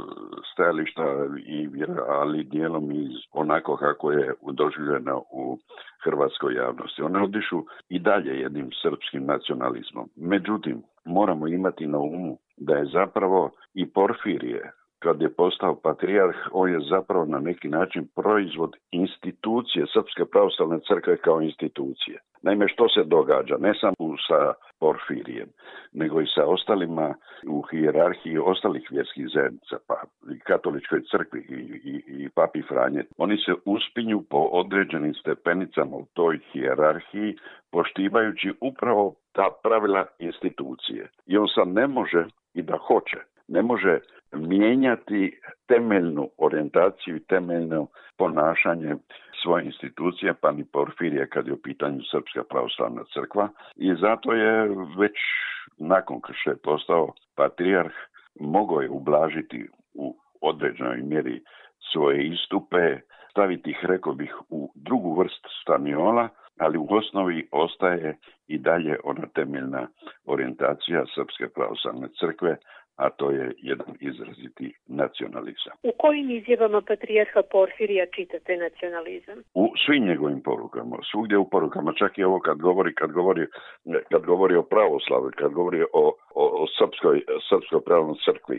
stajališta, 0.52 1.02
i, 1.46 1.68
ali 2.08 2.44
dijelom 2.44 2.92
iz 2.92 3.16
onako 3.32 3.76
kako 3.76 4.12
je 4.12 4.34
doživljena 4.52 5.16
u 5.16 5.58
hrvatskoj 6.04 6.54
javnosti. 6.54 7.02
One 7.02 7.22
odišu 7.22 7.64
i 7.88 7.98
dalje 7.98 8.40
jednim 8.40 8.70
srpskim 8.82 9.26
nacionalizmom. 9.26 10.08
Međutim, 10.16 10.82
moramo 11.04 11.48
imati 11.48 11.86
na 11.86 11.98
umu 11.98 12.38
da 12.56 12.74
je 12.74 12.90
zapravo 12.92 13.50
i 13.74 13.86
Porfirije 13.86 14.72
kad 14.98 15.22
je 15.22 15.34
postao 15.34 15.74
patrijarh, 15.74 16.36
on 16.52 16.72
je 16.72 16.80
zapravo 16.90 17.24
na 17.24 17.38
neki 17.38 17.68
način 17.68 18.08
proizvod 18.16 18.76
institucije 18.90 19.86
Srpske 19.92 20.24
pravoslavne 20.32 20.78
crkve 20.88 21.16
kao 21.16 21.40
institucije. 21.40 22.18
Naime, 22.42 22.68
što 22.68 22.88
se 22.88 23.04
događa? 23.04 23.56
Ne 23.58 23.74
samo 23.80 24.16
sa 24.28 24.52
Porfirijem, 24.80 25.48
nego 25.92 26.20
i 26.20 26.26
sa 26.34 26.44
ostalima 26.46 27.14
u 27.48 27.62
hijerarhiji 27.62 28.38
ostalih 28.38 28.88
vjerskih 28.90 29.26
zajednica, 29.34 29.76
pa 29.86 29.94
i 30.34 30.38
katoličkoj 30.38 31.00
crkvi 31.10 31.40
i, 31.40 31.60
i, 31.92 32.24
i 32.24 32.28
papi 32.28 32.62
Franje. 32.62 33.04
Oni 33.16 33.36
se 33.36 33.52
uspinju 33.64 34.22
po 34.30 34.38
određenim 34.38 35.14
stepenicama 35.14 35.96
u 35.96 36.06
toj 36.12 36.38
hijerarhiji, 36.52 37.36
poštivajući 37.70 38.52
upravo 38.60 39.14
ta 39.32 39.48
pravila 39.62 40.06
institucije. 40.18 41.10
I 41.26 41.36
on 41.36 41.48
sad 41.54 41.68
ne 41.68 41.86
može 41.86 42.24
i 42.54 42.62
da 42.62 42.76
hoće, 42.76 43.18
ne 43.48 43.62
može 43.62 43.98
mijenjati 44.32 45.40
temeljnu 45.66 46.30
orijentaciju 46.38 47.16
i 47.16 47.24
temeljno 47.24 47.86
ponašanje 48.18 48.96
svoje 49.42 49.64
institucije, 49.64 50.34
pa 50.34 50.52
ni 50.52 50.64
Porfirije 50.64 51.28
kad 51.28 51.46
je 51.46 51.52
u 51.52 51.62
pitanju 51.62 52.00
Srpska 52.10 52.42
pravoslavna 52.50 53.02
crkva. 53.14 53.48
I 53.76 53.94
zato 53.94 54.32
je 54.32 54.68
već 54.98 55.16
nakon 55.78 56.20
što 56.32 56.50
je 56.50 56.56
postao 56.56 57.12
patrijarh 57.36 57.94
mogao 58.40 58.80
je 58.80 58.90
ublažiti 58.90 59.68
u 59.94 60.16
određenoj 60.40 61.02
mjeri 61.02 61.40
svoje 61.92 62.26
istupe, 62.26 63.00
staviti 63.30 63.70
ih, 63.70 63.78
rekao 63.82 64.12
bih, 64.12 64.34
u 64.50 64.72
drugu 64.74 65.20
vrst 65.20 65.46
staniola, 65.62 66.28
ali 66.58 66.78
u 66.78 66.86
osnovi 66.90 67.48
ostaje 67.52 68.16
i 68.46 68.58
dalje 68.58 68.96
ona 69.04 69.26
temeljna 69.34 69.88
orijentacija 70.26 71.04
Srpske 71.14 71.48
pravoslavne 71.54 72.08
crkve, 72.20 72.56
a 72.98 73.10
to 73.10 73.30
je 73.30 73.52
jedan 73.70 73.94
izraziti 74.00 74.66
nacionalizam. 74.86 75.74
U 75.82 75.92
kojim 75.98 76.30
izjavama 76.30 76.80
patrijarha 76.80 77.42
Porfirija 77.52 78.06
čitate 78.16 78.56
nacionalizam? 78.56 79.38
U 79.54 79.64
svim 79.86 80.02
njegovim 80.10 80.40
porukama, 80.48 80.96
svugdje 81.10 81.38
u 81.38 81.48
porukama, 81.48 81.92
čak 81.98 82.18
i 82.18 82.24
ovo 82.24 82.38
kad 82.40 82.58
govori, 82.58 82.94
kad 82.94 83.10
govori, 83.12 83.46
kad 84.10 84.22
govori 84.26 84.54
o 84.56 84.62
pravoslavu, 84.62 85.30
kad 85.40 85.52
govori 85.52 85.82
o, 85.82 86.04
o, 86.42 86.44
o 86.62 86.66
srpskoj, 86.78 87.16
srpskoj 87.48 87.80
pravnoj 87.88 88.16
crkvi. 88.24 88.58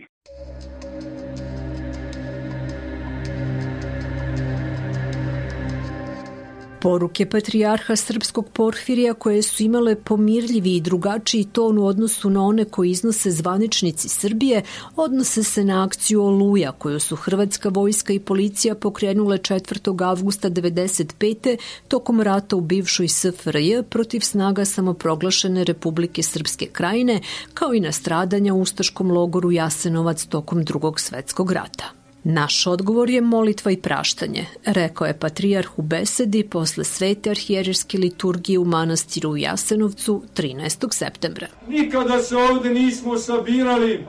Poruke 6.81 7.25
patrijarha 7.25 7.95
srpskog 7.95 8.49
Porfirija 8.53 9.13
koje 9.13 9.41
su 9.41 9.63
imale 9.63 9.95
pomirljivi 9.95 10.75
i 10.75 10.81
drugačiji 10.81 11.43
ton 11.43 11.77
u 11.77 11.85
odnosu 11.85 12.29
na 12.29 12.43
one 12.43 12.65
koji 12.65 12.91
iznose 12.91 13.31
zvaničnici 13.31 14.09
Srbije 14.09 14.61
odnose 14.95 15.43
se 15.43 15.63
na 15.63 15.83
akciju 15.83 16.23
Oluja 16.23 16.71
koju 16.71 16.99
su 16.99 17.15
Hrvatska 17.15 17.69
vojska 17.69 18.13
i 18.13 18.19
policija 18.19 18.75
pokrenule 18.75 19.37
4. 19.37 20.05
avgusta 20.05 20.49
95. 20.49 21.57
tokom 21.87 22.21
rata 22.21 22.55
u 22.55 22.61
bivšoj 22.61 23.07
SFRJ 23.07 23.83
protiv 23.89 24.19
snaga 24.19 24.65
samoproglašene 24.65 25.63
Republike 25.63 26.23
Srpske 26.23 26.65
krajine 26.65 27.21
kao 27.53 27.73
i 27.73 27.79
na 27.79 27.91
stradanja 27.91 28.53
u 28.53 28.61
Ustaškom 28.61 29.11
logoru 29.11 29.51
Jasenovac 29.51 30.25
tokom 30.25 30.63
drugog 30.63 30.99
svetskog 30.99 31.51
rata. 31.51 31.98
Naš 32.23 32.67
odgovor 32.67 33.09
je 33.09 33.21
molitva 33.21 33.71
i 33.71 33.77
praštanje, 33.77 34.45
rekao 34.65 35.07
je 35.07 35.19
patrijarh 35.19 35.79
u 35.79 35.81
besedi 35.81 36.43
posle 36.43 36.83
svete 36.83 37.29
arhijerijske 37.29 37.97
liturgije 37.97 38.59
u 38.59 38.65
manastiru 38.65 39.29
u 39.29 39.37
Jasenovcu 39.37 40.23
13. 40.37 40.93
septembra. 40.93 41.47
Nikada 41.67 42.21
se 42.21 42.37
ovde 42.37 42.69
nismo 42.69 43.17
sabirali 43.17 44.05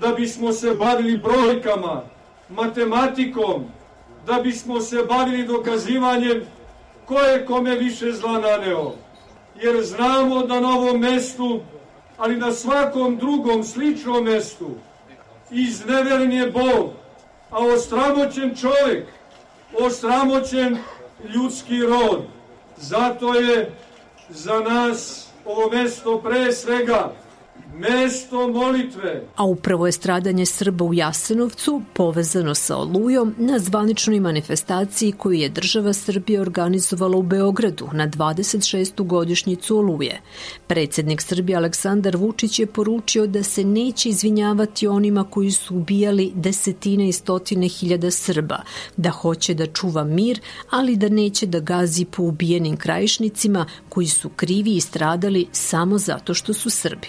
da 0.00 0.08
bismo 0.08 0.52
se 0.52 0.74
bavili 0.74 1.18
brojkama, 1.18 2.02
matematikom, 2.48 3.64
da 4.26 4.40
bismo 4.42 4.80
se 4.80 4.96
bavili 5.08 5.46
dokazivanjem 5.46 6.42
ko 7.04 7.18
je 7.18 7.46
kome 7.46 7.76
više 7.76 8.12
zla 8.12 8.38
naneo. 8.38 8.94
Jer 9.62 9.84
znamo 9.84 10.46
da 10.46 10.60
na 10.60 10.68
ovom 10.68 11.00
mestu, 11.00 11.60
ali 12.16 12.36
na 12.36 12.52
svakom 12.52 13.16
drugom 13.16 13.64
sličnom 13.64 14.24
mestu, 14.24 14.70
izneveren 15.50 16.32
je 16.32 16.50
Bog, 16.50 17.03
a 17.54 17.58
osramoćen 17.58 18.54
čovjek, 18.60 19.06
osramoćen 19.80 20.78
ljudski 21.34 21.82
rod. 21.82 22.22
Zato 22.76 23.34
je 23.34 23.72
za 24.28 24.58
nas 24.60 25.28
ovo 25.44 25.70
mesto 25.70 26.18
pre 26.18 26.52
svega 26.52 27.12
mesto 27.78 28.48
molitve. 28.48 29.22
A 29.36 29.44
upravo 29.44 29.86
je 29.86 29.92
stradanje 29.92 30.46
Srba 30.46 30.84
u 30.84 30.94
Jasenovcu 30.94 31.82
povezano 31.92 32.54
sa 32.54 32.76
Olujom 32.76 33.34
na 33.38 33.58
zvaničnoj 33.58 34.20
manifestaciji 34.20 35.12
koju 35.12 35.38
je 35.38 35.48
država 35.48 35.92
Srbije 35.92 36.40
organizovala 36.40 37.16
u 37.16 37.22
Beogradu 37.22 37.88
na 37.92 38.08
26. 38.08 39.02
godišnjicu 39.02 39.78
Oluje. 39.78 40.20
Predsednik 40.66 41.22
Srbije 41.22 41.56
Aleksandar 41.56 42.16
Vučić 42.16 42.58
je 42.58 42.66
poručio 42.66 43.26
da 43.26 43.42
se 43.42 43.64
neće 43.64 44.08
izvinjavati 44.08 44.86
onima 44.86 45.24
koji 45.24 45.50
su 45.50 45.76
ubijali 45.76 46.32
desetine 46.34 47.08
i 47.08 47.12
stotine 47.12 47.68
hiljada 47.68 48.10
Srba, 48.10 48.58
da 48.96 49.10
hoće 49.10 49.54
da 49.54 49.66
čuva 49.66 50.04
mir, 50.04 50.40
ali 50.70 50.96
da 50.96 51.08
neće 51.08 51.46
da 51.46 51.60
gazi 51.60 52.04
po 52.04 52.22
ubijenim 52.22 52.76
krajišnicima 52.76 53.66
koji 53.88 54.06
su 54.06 54.28
krivi 54.28 54.76
i 54.76 54.80
stradali 54.80 55.46
samo 55.52 55.98
zato 55.98 56.34
što 56.34 56.54
su 56.54 56.70
Srbi. 56.70 57.08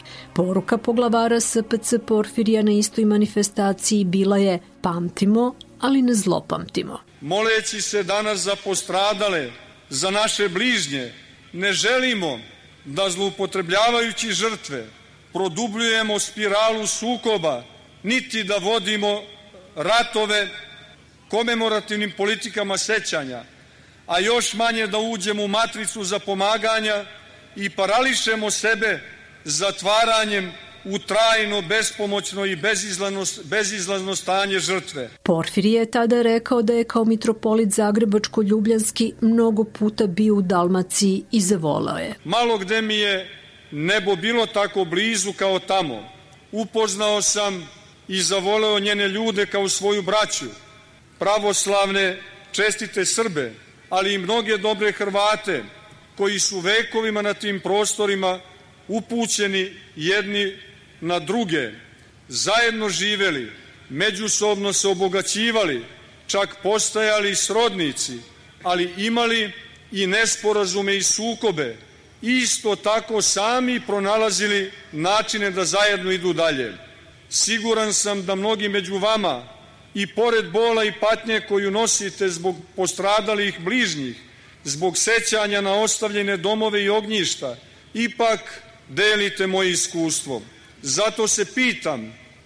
Poruka 0.56 0.78
poglavara 0.78 1.40
SPC 1.40 1.94
Porfirija 2.08 2.62
na 2.64 2.72
istoj 2.72 3.06
manifestaciji 3.06 4.04
bila 4.04 4.38
je 4.38 4.60
pamtimo, 4.82 5.56
ali 5.80 6.02
ne 6.02 6.14
zlopamtimo. 6.14 7.00
Moleći 7.22 7.82
se 7.82 8.04
danas 8.04 8.40
za 8.40 8.56
postradale, 8.64 9.52
za 9.90 10.12
naše 10.12 10.50
bližnje, 10.50 11.14
ne 11.54 11.74
želimo 11.74 12.40
da 12.86 13.10
zloupotrebljavajući 13.10 14.32
žrtve 14.32 14.86
produbljujemo 15.34 16.20
spiralu 16.20 16.88
sukoba, 16.88 17.64
niti 18.04 18.44
da 18.44 18.58
vodimo 18.58 19.22
ratove 19.76 20.48
komemorativnim 21.30 22.14
politikama 22.18 22.78
sećanja, 22.78 23.44
a 24.08 24.20
još 24.20 24.54
manje 24.54 24.88
da 24.88 24.98
uđemo 24.98 25.44
u 25.44 25.48
matricu 25.48 26.04
za 26.04 26.20
pomaganja 26.20 27.06
i 27.56 27.70
parališemo 27.70 28.52
sebe 28.52 29.15
zatvaranjem 29.46 30.52
u 30.86 31.00
trajno, 31.00 31.62
bespomoćno 31.62 32.46
i 32.46 32.56
bezizlazno, 32.56 33.24
bezizlazno 33.44 34.16
stanje 34.16 34.60
žrtve. 34.60 35.10
Porfirije 35.24 35.80
je 35.80 35.92
tada 35.92 36.22
rekao 36.22 36.62
da 36.62 36.74
je 36.74 36.84
kao 36.84 37.06
mitropolit 37.06 37.70
Zagrebačko-Ljubljanski 37.70 39.14
mnogo 39.22 39.64
puta 39.64 40.08
bio 40.08 40.36
u 40.36 40.42
Dalmaciji 40.42 41.24
i 41.32 41.42
zavolao 41.42 41.98
je. 41.98 42.16
Malo 42.24 42.58
gde 42.58 42.82
mi 42.82 42.96
je 42.96 43.30
nebo 43.72 44.16
bilo 44.16 44.46
tako 44.46 44.86
blizu 44.86 45.34
kao 45.34 45.60
tamo. 45.60 46.10
Upoznao 46.52 47.22
sam 47.22 47.70
i 48.08 48.22
zavoleo 48.22 48.80
njene 48.80 49.08
ljude 49.08 49.46
kao 49.46 49.70
svoju 49.70 50.02
braću, 50.02 50.46
pravoslavne, 51.20 52.22
čestite 52.52 53.06
Srbe, 53.06 53.54
ali 53.90 54.14
i 54.14 54.18
mnoge 54.18 54.58
dobre 54.58 54.92
Hrvate, 54.92 55.64
koji 56.18 56.40
su 56.40 56.60
vekovima 56.60 57.22
na 57.22 57.34
tim 57.34 57.60
prostorima 57.60 58.40
upućeni 58.88 59.74
jedni 59.96 60.58
na 61.02 61.20
druge, 61.20 61.72
zajedno 62.28 62.90
živeli, 62.90 63.52
međusobno 63.90 64.74
se 64.74 64.88
obogaćivali, 64.88 65.86
čak 66.28 66.56
postajali 66.64 67.36
srodnici, 67.36 68.14
ali 68.64 68.94
imali 68.98 69.52
i 69.92 70.08
nesporazume 70.08 70.98
i 70.98 71.04
sukobe, 71.04 71.78
isto 72.22 72.76
tako 72.76 73.22
sami 73.22 73.80
pronalazili 73.80 74.72
načine 74.92 75.52
da 75.52 75.66
zajedno 75.66 76.12
idu 76.12 76.34
dalje. 76.34 76.74
Siguran 77.30 77.94
sam 77.94 78.26
da 78.26 78.36
mnogi 78.36 78.70
među 78.70 78.98
vama 78.98 79.48
i 79.94 80.08
pored 80.08 80.50
bola 80.52 80.84
i 80.84 80.94
patnje 81.00 81.42
koju 81.48 81.72
nosite 81.72 82.30
zbog 82.30 82.56
postradalih 82.76 83.60
bližnjih, 83.60 84.16
zbog 84.64 84.98
sećanja 84.98 85.62
na 85.62 85.74
ostavljene 85.74 86.38
domove 86.38 86.84
i 86.84 86.90
ognjišta, 86.90 87.56
ipak 87.94 88.62
delite 88.90 89.48
moje 89.48 89.70
iskustvo. 89.72 90.42
Zato 90.82 91.28
se 91.28 91.44
pitam, 91.56 92.02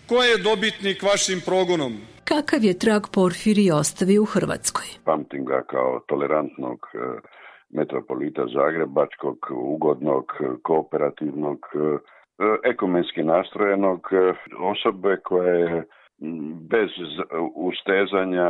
ko 0.10 0.24
je 0.24 0.38
dobitnik 0.38 1.04
vašim 1.04 1.42
progonom? 1.46 1.94
Kakav 2.24 2.64
je 2.64 2.80
trag 2.80 3.04
Porfiri 3.14 3.72
ostavio 3.72 4.22
u 4.22 4.26
Hrvatskoj? 4.26 4.86
Pamtim 5.06 5.46
ga 5.46 5.64
kao 5.64 6.00
tolerantnog 6.08 6.80
e, 6.94 6.98
metropolita 7.70 8.46
Zagrebačkog, 8.54 9.38
ugodnog, 9.52 10.26
kooperativnog, 10.64 11.60
e, 11.76 11.98
ekomenski 12.64 13.24
nastrojenog 13.24 14.00
e, 14.12 14.34
osobe 14.60 15.18
koja 15.24 15.54
je 15.54 15.84
bez 16.70 16.90
ustezanja 17.56 18.50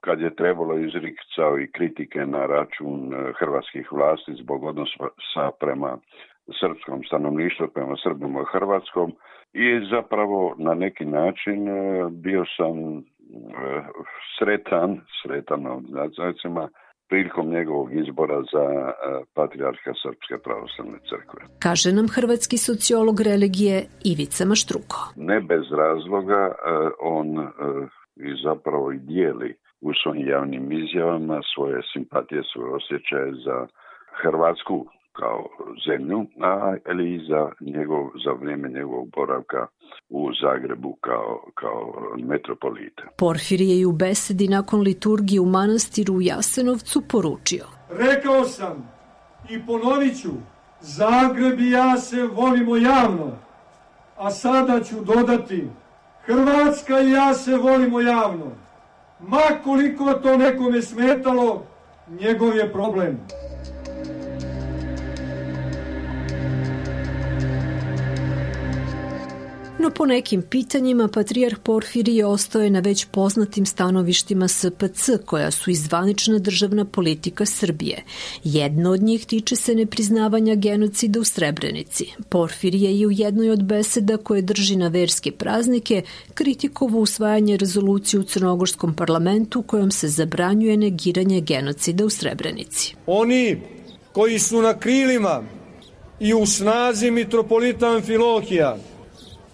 kad 0.00 0.20
je 0.20 0.34
trebalo 0.34 0.78
izricao 0.78 1.58
i 1.58 1.70
kritike 1.72 2.26
na 2.26 2.46
račun 2.46 3.12
hrvatskih 3.38 3.92
vlasti 3.92 4.32
zbog 4.42 4.64
odnosa 4.64 5.50
prema 5.60 5.98
srpskom 6.60 7.04
stanovništvu 7.04 7.66
prema 7.74 7.94
Srbima 8.02 8.44
Hrvatskom 8.52 9.12
i 9.52 9.66
zapravo 9.90 10.54
na 10.58 10.74
neki 10.74 11.04
način 11.04 11.68
e, 11.68 11.72
bio 12.10 12.44
sam 12.56 12.76
e, 12.98 13.02
sretan, 14.38 15.00
sretan 15.22 15.66
od 15.66 15.84
znacima, 16.14 16.68
prilikom 17.08 17.50
njegovog 17.50 17.88
izbora 17.94 18.42
za 18.52 18.64
e, 18.64 18.92
patrijarha 19.34 19.92
Srpske 20.02 20.34
pravoslavne 20.44 20.98
crkve. 21.08 21.40
Kaže 21.62 21.92
nam 21.92 22.06
hrvatski 22.08 22.56
sociolog 22.58 23.20
religije 23.20 23.76
Ivica 24.04 24.44
Maštruko. 24.44 24.98
Ne 25.16 25.40
bez 25.40 25.64
razloga 25.82 26.54
on 27.00 27.28
i 28.16 28.30
zapravo 28.44 28.92
i 28.92 28.98
dijeli 28.98 29.54
u 29.80 29.90
svojim 30.02 30.28
javnim 30.28 30.72
izjavama 30.72 31.40
svoje 31.54 31.82
simpatije, 31.92 32.42
svoje 32.52 32.74
osjećaje 32.74 33.32
za 33.46 33.66
Hrvatsku 34.22 34.86
kao 35.20 35.48
zemlju, 35.86 36.26
a 36.40 36.76
ili 36.90 37.14
i 37.14 37.18
za, 37.28 37.50
njegov, 37.60 38.04
za 38.24 38.32
vrijeme 38.40 38.68
njegovog 38.68 39.08
boravka 39.16 39.66
u 40.08 40.28
Zagrebu 40.42 40.96
kao, 41.00 41.44
kao 41.54 41.92
metropolita. 42.18 43.02
Porfirije 43.16 43.78
je 43.80 43.86
u 43.86 43.92
besedi 43.92 44.48
nakon 44.48 44.80
liturgije 44.80 45.40
u 45.40 45.46
manastiru 45.46 46.14
u 46.14 46.22
Jasenovcu 46.22 47.02
poručio. 47.08 47.64
Rekao 47.90 48.44
sam 48.44 48.90
i 49.50 49.66
ponovit 49.66 50.22
ću, 50.22 50.30
Zagreb 50.80 51.60
i 51.60 51.70
ja 51.70 51.96
se 51.96 52.22
volimo 52.22 52.76
javno, 52.76 53.30
a 54.16 54.30
sada 54.30 54.80
ću 54.80 54.94
dodati, 55.04 55.68
Hrvatska 56.24 57.00
i 57.00 57.10
ja 57.10 57.34
se 57.34 57.56
volimo 57.56 58.00
javno. 58.00 58.46
Ma 59.20 59.62
koliko 59.64 60.12
to 60.12 60.36
nekome 60.36 60.82
smetalo, 60.82 61.62
njegov 62.20 62.56
je 62.56 62.72
problem. 62.72 63.18
No 69.80 69.90
po 69.90 70.06
nekim 70.06 70.42
pitanjima 70.42 71.08
Patrijarh 71.08 71.58
Porfirije 71.62 72.26
ostoje 72.26 72.70
na 72.70 72.80
već 72.80 73.04
poznatim 73.04 73.66
stanovištima 73.66 74.48
SPC, 74.48 75.10
koja 75.26 75.50
su 75.50 75.70
izvanična 75.70 76.38
državna 76.38 76.84
politika 76.84 77.46
Srbije. 77.46 78.04
Jedno 78.44 78.90
od 78.90 79.02
njih 79.02 79.26
tiče 79.26 79.56
se 79.56 79.74
nepriznavanja 79.74 80.54
genocida 80.54 81.20
u 81.20 81.24
Srebrenici. 81.24 82.06
Porfirije 82.28 83.00
je 83.00 83.06
u 83.06 83.10
jednoj 83.10 83.50
od 83.50 83.64
beseda 83.64 84.16
koje 84.16 84.42
drži 84.42 84.76
na 84.76 84.88
verske 84.88 85.32
praznike 85.32 86.02
kritikovo 86.34 86.98
usvajanje 86.98 87.56
rezolucije 87.56 88.20
u 88.20 88.22
Crnogorskom 88.22 88.94
parlamentu 88.94 89.62
kojom 89.62 89.90
se 89.90 90.08
zabranjuje 90.08 90.76
negiranje 90.76 91.40
genocida 91.40 92.04
u 92.04 92.10
Srebrenici. 92.10 92.94
Oni 93.06 93.60
koji 94.12 94.38
su 94.38 94.62
na 94.62 94.78
krilima 94.78 95.42
i 96.20 96.34
u 96.34 96.46
snazi 96.46 97.10
mitropolita 97.10 97.88
Amfilohija 97.88 98.76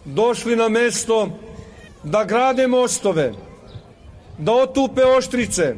došli 0.06 0.56
na 0.56 0.68
mesto 0.68 1.28
da 2.02 2.24
grade 2.24 2.66
mostove, 2.66 3.32
da 4.38 4.52
otupe 4.52 5.04
oštrice. 5.04 5.74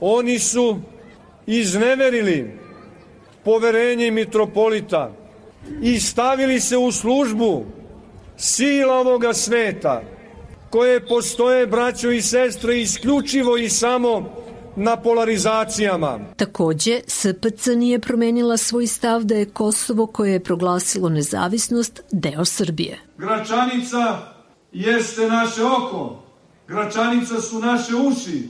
Oni 0.00 0.38
su 0.38 0.78
izneverili 1.46 2.58
poverenje 3.44 4.10
mitropolita 4.10 5.12
i 5.82 6.00
stavili 6.00 6.60
se 6.60 6.76
u 6.76 6.92
službu 6.92 7.64
sila 8.36 8.94
ovoga 8.94 9.34
sveta, 9.34 10.02
koje 10.70 11.06
postoje, 11.06 11.66
braćo 11.66 12.10
i 12.10 12.22
sestre, 12.22 12.80
isključivo 12.80 13.56
i 13.56 13.68
samo 13.68 14.34
na 14.78 14.96
polarizacijama. 14.96 16.18
Takođe, 16.36 17.00
SPC 17.06 17.66
nije 17.76 17.98
promenila 17.98 18.56
svoj 18.56 18.86
stav 18.86 19.24
da 19.24 19.34
je 19.34 19.50
Kosovo 19.50 20.06
koje 20.06 20.32
je 20.32 20.44
proglasilo 20.44 21.08
nezavisnost 21.08 22.00
deo 22.12 22.44
Srbije. 22.44 22.98
Gračanica 23.18 24.18
jeste 24.72 25.28
naše 25.28 25.64
oko, 25.64 26.22
Gračanica 26.68 27.40
su 27.40 27.58
naše 27.58 27.94
uši, 27.94 28.48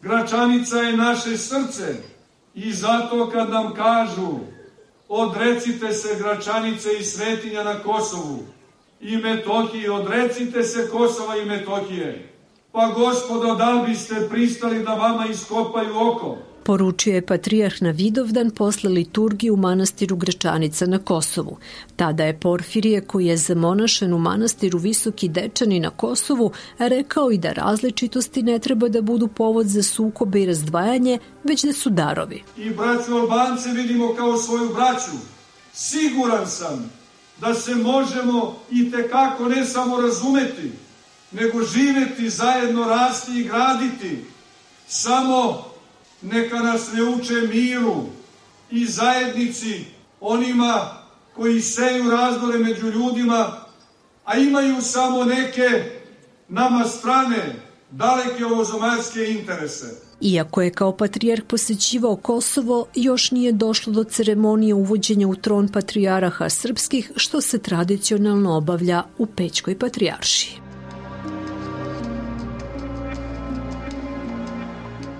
Gračanica 0.00 0.76
je 0.76 0.96
naše 0.96 1.38
srce 1.38 1.94
i 2.54 2.72
zato 2.72 3.30
kad 3.30 3.50
nam 3.50 3.74
kažu 3.74 4.38
odrecite 5.08 5.92
se 5.92 6.18
Gračanice 6.18 6.88
i 7.00 7.04
Svetinja 7.04 7.64
na 7.64 7.78
Kosovu 7.82 8.38
i 9.00 9.16
Metohiji, 9.16 9.88
odrecite 9.88 10.62
se 10.62 10.88
Kosova 10.90 11.36
i 11.36 11.44
Metohije 11.44 12.35
Pa 12.76 12.86
gospodo, 12.88 13.54
da 13.54 13.70
li 13.70 13.88
biste 13.88 14.14
pristali 14.30 14.84
da 14.84 14.94
vama 14.94 15.26
iskopaju 15.26 15.96
oko? 15.96 16.36
Poručio 16.62 17.14
je 17.14 17.26
patrijarh 17.26 17.74
na 17.82 17.90
Vidovdan 17.90 18.50
posle 18.50 18.90
liturgije 18.90 19.52
u 19.52 19.56
manastiru 19.56 20.16
Grečanica 20.16 20.86
na 20.86 20.98
Kosovu. 20.98 21.56
Tada 21.96 22.24
je 22.24 22.40
Porfirije, 22.40 23.00
koji 23.00 23.26
je 23.26 23.36
zamonašen 23.36 24.12
u 24.12 24.18
manastiru 24.18 24.78
Visoki 24.78 25.28
Dečani 25.28 25.80
na 25.80 25.90
Kosovu, 25.90 26.52
rekao 26.78 27.30
i 27.30 27.38
da 27.38 27.52
različitosti 27.52 28.42
ne 28.42 28.58
treba 28.58 28.88
da 28.88 29.02
budu 29.02 29.28
povod 29.28 29.66
za 29.66 29.82
sukobe 29.82 30.42
i 30.42 30.46
razdvajanje, 30.46 31.18
već 31.44 31.64
da 31.64 31.72
su 31.72 31.90
darovi. 31.90 32.42
I 32.56 32.70
braću 32.70 33.14
Albance 33.14 33.68
vidimo 33.68 34.14
kao 34.14 34.36
svoju 34.36 34.68
braću. 34.74 35.16
Siguran 35.72 36.46
sam 36.46 36.90
da 37.40 37.54
se 37.54 37.74
možemo 37.74 38.56
i 38.70 38.90
tekako 38.90 39.48
ne 39.48 39.64
samo 39.64 40.00
razumeti, 40.00 40.72
nego 41.32 41.62
živeti 41.62 42.30
zajedno, 42.30 42.84
rasti 42.84 43.40
i 43.40 43.44
graditi. 43.44 44.24
Samo 44.88 45.64
neka 46.22 46.58
nas 46.58 46.92
ne 46.92 47.02
uče 47.02 47.34
miru 47.34 48.04
i 48.70 48.86
zajednici 48.86 49.84
onima 50.20 51.06
koji 51.34 51.60
seju 51.60 52.10
razdore 52.10 52.58
među 52.58 52.86
ljudima, 52.86 53.60
a 54.24 54.36
imaju 54.36 54.82
samo 54.82 55.24
neke 55.24 55.84
nama 56.48 56.84
strane, 56.84 57.56
daleke 57.90 58.44
ovozomarske 58.44 59.30
interese. 59.30 60.06
Iako 60.20 60.62
je 60.62 60.70
kao 60.70 60.96
patrijarh 60.96 61.42
posećivao 61.48 62.16
Kosovo, 62.16 62.86
još 62.94 63.30
nije 63.30 63.52
došlo 63.52 63.92
do 63.92 64.04
ceremonije 64.04 64.74
uvođenja 64.74 65.28
u 65.28 65.36
tron 65.36 65.68
patrijaraha 65.68 66.48
srpskih, 66.48 67.10
što 67.16 67.40
se 67.40 67.58
tradicionalno 67.58 68.56
obavlja 68.56 69.02
u 69.18 69.26
Pećkoj 69.26 69.78
patrijaršiji. 69.78 70.65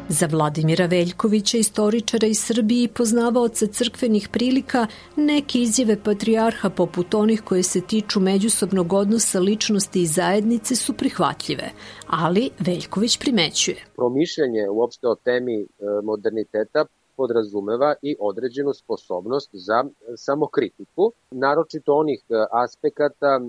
Za 0.08 0.26
Vladimira 0.26 0.86
Veljkovića, 0.86 1.58
istoričara 1.58 2.26
iz 2.26 2.38
Srbije 2.38 2.84
i 2.84 2.88
poznavaoca 2.88 3.66
crkvenih 3.66 4.28
prilika, 4.32 4.86
neke 5.16 5.58
izjave 5.58 5.96
patrijarha 6.02 6.70
poput 6.70 7.14
onih 7.14 7.42
koje 7.42 7.62
se 7.62 7.80
tiču 7.80 8.20
međusobnog 8.20 8.92
odnosa 8.92 9.40
ličnosti 9.40 10.02
i 10.02 10.06
zajednice 10.06 10.76
su 10.76 10.92
prihvatljive, 10.92 11.70
ali 12.06 12.50
Veljković 12.58 13.18
primećuje. 13.18 13.76
Promišljanje 13.96 14.68
uopšte 14.70 15.08
o 15.08 15.14
temi 15.14 15.60
e, 15.60 15.66
moderniteta 16.02 16.84
podrazumeva 17.16 17.94
i 18.02 18.16
određenu 18.20 18.74
sposobnost 18.74 19.50
za 19.52 19.84
samokritiku, 20.16 21.12
naročito 21.30 21.94
onih 21.94 22.20
e, 22.28 22.34
aspekata 22.52 23.40
e, 23.40 23.48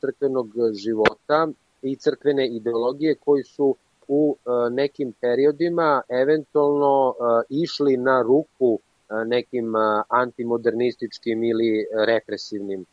crkvenog 0.00 0.48
života 0.72 1.48
i 1.82 1.96
crkvene 1.96 2.48
ideologije 2.48 3.14
koji 3.14 3.44
su 3.44 3.76
u 4.08 4.36
e, 4.36 4.70
nekim 4.70 5.12
periodima 5.20 6.02
eventualno 6.08 7.14
e, 7.14 7.44
išli 7.48 7.96
na 7.96 8.22
ruku 8.22 8.78
e, 8.78 9.24
nekim 9.24 9.72
antimodernističkim 10.08 11.44
ili 11.44 11.86
represivnim 12.06 12.84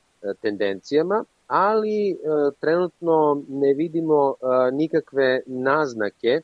tendencijama, 0.41 1.23
ali 1.47 2.17
trenutno 2.59 3.43
ne 3.49 3.73
vidimo 3.73 4.35
nikakve 4.71 5.41
naznake 5.45 6.41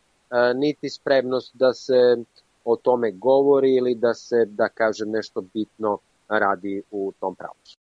niti 0.55 0.89
spremnost 0.89 1.55
da 1.55 1.73
se 1.73 2.17
o 2.65 2.75
tome 2.75 3.11
govori 3.11 3.75
ili 3.75 3.95
da 3.95 4.13
se, 4.13 4.45
da 4.45 4.69
kažem, 4.69 5.09
nešto 5.09 5.41
bitno 5.53 5.97
radi 6.27 6.81
u 6.91 7.13
tom 7.19 7.35
pravcu. 7.35 7.77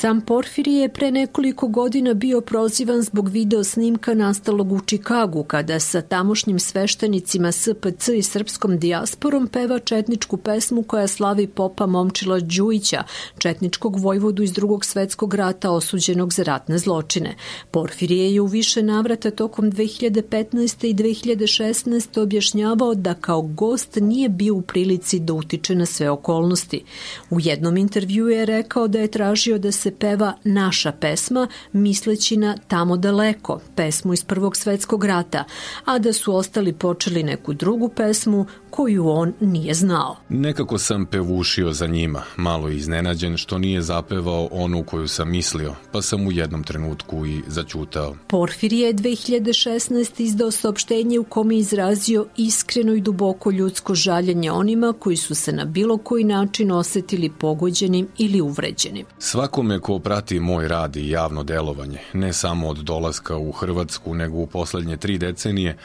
Sam 0.00 0.20
Porfirije 0.20 0.82
je 0.82 0.88
pre 0.88 1.10
nekoliko 1.10 1.68
godina 1.68 2.14
bio 2.14 2.40
prozivan 2.40 3.02
zbog 3.02 3.28
video 3.28 3.64
snimka 3.64 4.14
nastalog 4.14 4.72
u 4.72 4.80
Čikagu, 4.80 5.44
kada 5.44 5.80
sa 5.80 6.02
tamošnjim 6.02 6.58
sveštenicima 6.58 7.52
SPC 7.52 8.08
i 8.08 8.22
srpskom 8.22 8.78
dijasporom 8.78 9.46
peva 9.46 9.78
četničku 9.78 10.36
pesmu 10.36 10.82
koja 10.82 11.08
slavi 11.08 11.46
popa 11.46 11.86
Momčila 11.86 12.40
Đujića, 12.40 13.02
četničkog 13.38 13.96
vojvodu 14.00 14.42
iz 14.42 14.52
drugog 14.52 14.84
svetskog 14.84 15.34
rata 15.34 15.70
osuđenog 15.70 16.32
za 16.32 16.42
ratne 16.42 16.78
zločine. 16.78 17.36
Porfirije 17.70 18.34
je 18.34 18.40
u 18.40 18.46
više 18.46 18.82
navrata 18.82 19.30
tokom 19.30 19.72
2015. 19.72 20.86
i 20.86 20.94
2016. 20.94 22.20
objašnjavao 22.22 22.94
da 22.94 23.14
kao 23.14 23.42
gost 23.42 23.96
nije 24.00 24.28
bio 24.28 24.54
u 24.54 24.62
prilici 24.62 25.18
da 25.18 25.32
utiče 25.32 25.74
na 25.74 25.86
sve 25.86 26.10
okolnosti. 26.10 26.84
U 27.30 27.40
jednom 27.40 27.76
intervju 27.76 28.28
je 28.28 28.46
rekao 28.46 28.88
da 28.88 28.98
je 28.98 29.10
tražio 29.10 29.58
da 29.58 29.72
se 29.72 29.87
se 29.88 29.94
peva 29.94 30.32
naša 30.44 30.92
pesma, 30.92 31.48
misleći 31.72 32.36
na 32.36 32.56
Tamo 32.68 32.96
daleko, 32.96 33.60
pesmu 33.74 34.12
iz 34.12 34.24
Prvog 34.24 34.56
svetskog 34.56 35.04
rata, 35.04 35.44
a 35.84 35.98
da 35.98 36.12
su 36.12 36.34
ostali 36.34 36.72
počeli 36.72 37.22
neku 37.22 37.52
drugu 37.52 37.88
pesmu 37.88 38.46
koju 38.78 39.08
on 39.08 39.32
nije 39.40 39.74
znao. 39.74 40.16
Nekako 40.28 40.78
sam 40.78 41.06
pevušio 41.06 41.72
za 41.72 41.86
njima, 41.86 42.22
malo 42.36 42.68
iznenađen 42.68 43.36
što 43.36 43.58
nije 43.58 43.82
zapevao 43.82 44.48
onu 44.52 44.82
koju 44.82 45.08
sam 45.08 45.30
mislio, 45.30 45.74
pa 45.92 46.02
sam 46.02 46.26
u 46.26 46.32
jednom 46.32 46.62
trenutku 46.62 47.26
i 47.26 47.42
začutao. 47.46 48.16
Porfir 48.28 48.72
je 48.72 48.94
2016. 48.94 50.22
izdao 50.22 50.50
saopštenje 50.50 51.18
u 51.18 51.24
kome 51.24 51.56
izrazio 51.56 52.26
iskreno 52.36 52.94
i 52.94 53.00
duboko 53.00 53.50
ljudsko 53.50 53.94
žaljenje 53.94 54.50
onima 54.52 54.94
koji 54.98 55.16
su 55.16 55.34
se 55.34 55.52
na 55.52 55.64
bilo 55.64 55.98
koji 55.98 56.24
način 56.24 56.72
osetili 56.72 57.30
pogođenim 57.30 58.08
ili 58.18 58.40
uvređenim. 58.40 59.06
Svakome 59.18 59.80
ko 59.80 59.98
prati 59.98 60.40
moj 60.40 60.68
rad 60.68 60.96
i 60.96 61.08
javno 61.08 61.44
delovanje, 61.44 61.98
ne 62.12 62.32
samo 62.32 62.68
od 62.68 62.76
dolaska 62.76 63.36
u 63.36 63.52
Hrvatsku, 63.52 64.14
nego 64.14 64.36
u 64.38 64.46
poslednje 64.46 64.96
tri 64.96 65.18
decenije, 65.18 65.76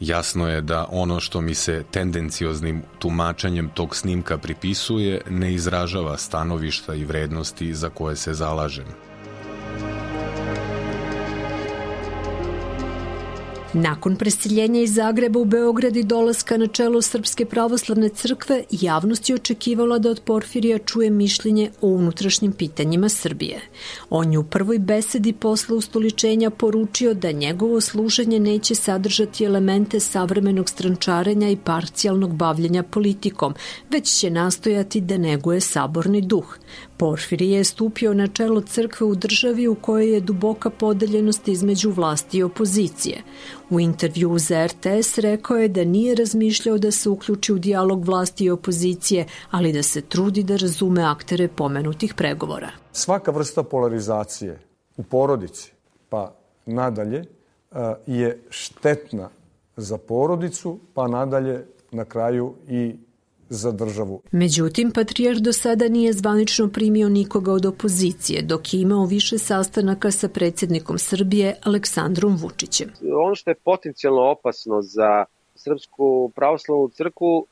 Jasno 0.00 0.48
je 0.48 0.60
da 0.60 0.86
ono 0.90 1.20
što 1.20 1.40
mi 1.40 1.54
se 1.54 1.84
tendencioznim 1.90 2.82
tumačenjem 2.98 3.70
tog 3.74 3.96
snimka 3.96 4.38
pripisuje 4.38 5.20
ne 5.30 5.52
izražava 5.52 6.16
stanovišta 6.16 6.94
i 6.94 7.04
vrednosti 7.04 7.74
za 7.74 7.88
koje 7.88 8.16
se 8.16 8.34
zalažem. 8.34 8.86
Nakon 13.72 14.16
preseljenja 14.16 14.80
iz 14.80 14.94
Zagreba 14.94 15.38
u 15.38 15.44
Beograd 15.44 15.96
i 15.96 16.02
dolaska 16.02 16.56
na 16.56 16.66
čelo 16.66 17.02
Srpske 17.02 17.44
pravoslavne 17.44 18.08
crkve, 18.08 18.64
javnost 18.70 19.28
je 19.28 19.34
očekivala 19.34 19.98
da 19.98 20.10
od 20.10 20.20
Porfirija 20.20 20.78
čuje 20.78 21.10
mišljenje 21.10 21.70
o 21.80 21.88
unutrašnjim 21.88 22.52
pitanjima 22.52 23.08
Srbije. 23.08 23.60
On 24.10 24.32
je 24.32 24.38
u 24.38 24.44
prvoj 24.44 24.78
besedi 24.78 25.32
posle 25.32 25.76
ustoličenja 25.76 26.50
poručio 26.50 27.14
da 27.14 27.32
njegovo 27.32 27.80
služenje 27.80 28.40
neće 28.40 28.74
sadržati 28.74 29.44
elemente 29.44 30.00
savremenog 30.00 30.68
strančarenja 30.68 31.50
i 31.50 31.56
parcijalnog 31.56 32.34
bavljenja 32.34 32.82
politikom, 32.82 33.54
već 33.90 34.18
će 34.18 34.30
nastojati 34.30 35.00
da 35.00 35.18
neguje 35.18 35.60
saborni 35.60 36.20
duh. 36.20 36.58
Porfirije 36.96 37.58
je 37.58 37.64
stupio 37.64 38.14
na 38.14 38.26
čelo 38.26 38.60
crkve 38.60 39.06
u 39.06 39.14
državi 39.14 39.68
u 39.68 39.74
kojoj 39.74 40.14
je 40.14 40.20
duboka 40.20 40.70
podeljenost 40.70 41.48
između 41.48 41.90
vlasti 41.90 42.38
i 42.38 42.42
opozicije. 42.42 43.22
U 43.70 43.80
intervju 43.80 44.38
za 44.38 44.66
RTS 44.66 45.18
rekao 45.18 45.56
je 45.56 45.68
da 45.68 45.84
nije 45.84 46.14
razmišljao 46.14 46.78
da 46.78 46.90
se 46.90 47.08
uključi 47.08 47.52
u 47.52 47.58
dijalog 47.58 48.04
vlasti 48.04 48.44
i 48.44 48.50
opozicije, 48.50 49.26
ali 49.50 49.72
da 49.72 49.82
se 49.82 50.00
trudi 50.00 50.42
da 50.42 50.56
razume 50.56 51.02
aktere 51.02 51.48
pomenutih 51.48 52.14
pregovora. 52.14 52.70
Svaka 52.92 53.30
vrsta 53.30 53.62
polarizacije 53.62 54.60
u 54.96 55.02
porodici, 55.02 55.72
pa 56.08 56.34
nadalje, 56.66 57.18
e, 57.18 57.94
je 58.06 58.42
štetna 58.50 59.28
za 59.76 59.98
porodicu, 59.98 60.78
pa 60.94 61.08
nadalje 61.08 61.66
na 61.90 62.04
kraju 62.04 62.54
i 62.68 62.96
za 63.50 63.72
državu. 63.72 64.22
Međutim, 64.32 64.90
Patrijar 64.94 65.36
do 65.36 65.52
sada 65.52 65.88
nije 65.88 66.12
zvanično 66.12 66.68
primio 66.68 67.08
nikoga 67.08 67.52
od 67.52 67.66
opozicije, 67.66 68.42
dok 68.42 68.74
je 68.74 68.80
imao 68.80 69.04
više 69.04 69.38
sastanaka 69.38 70.10
sa 70.10 70.28
predsjednikom 70.28 70.98
Srbije 70.98 71.56
Aleksandrom 71.64 72.36
Vučićem. 72.36 72.90
Ono 73.26 73.34
što 73.34 73.50
je 73.50 73.54
potencijalno 73.54 74.22
opasno 74.22 74.82
za 74.82 75.24
Srpsku 75.54 76.30
pravoslavnu 76.34 76.88
crku, 76.88 77.46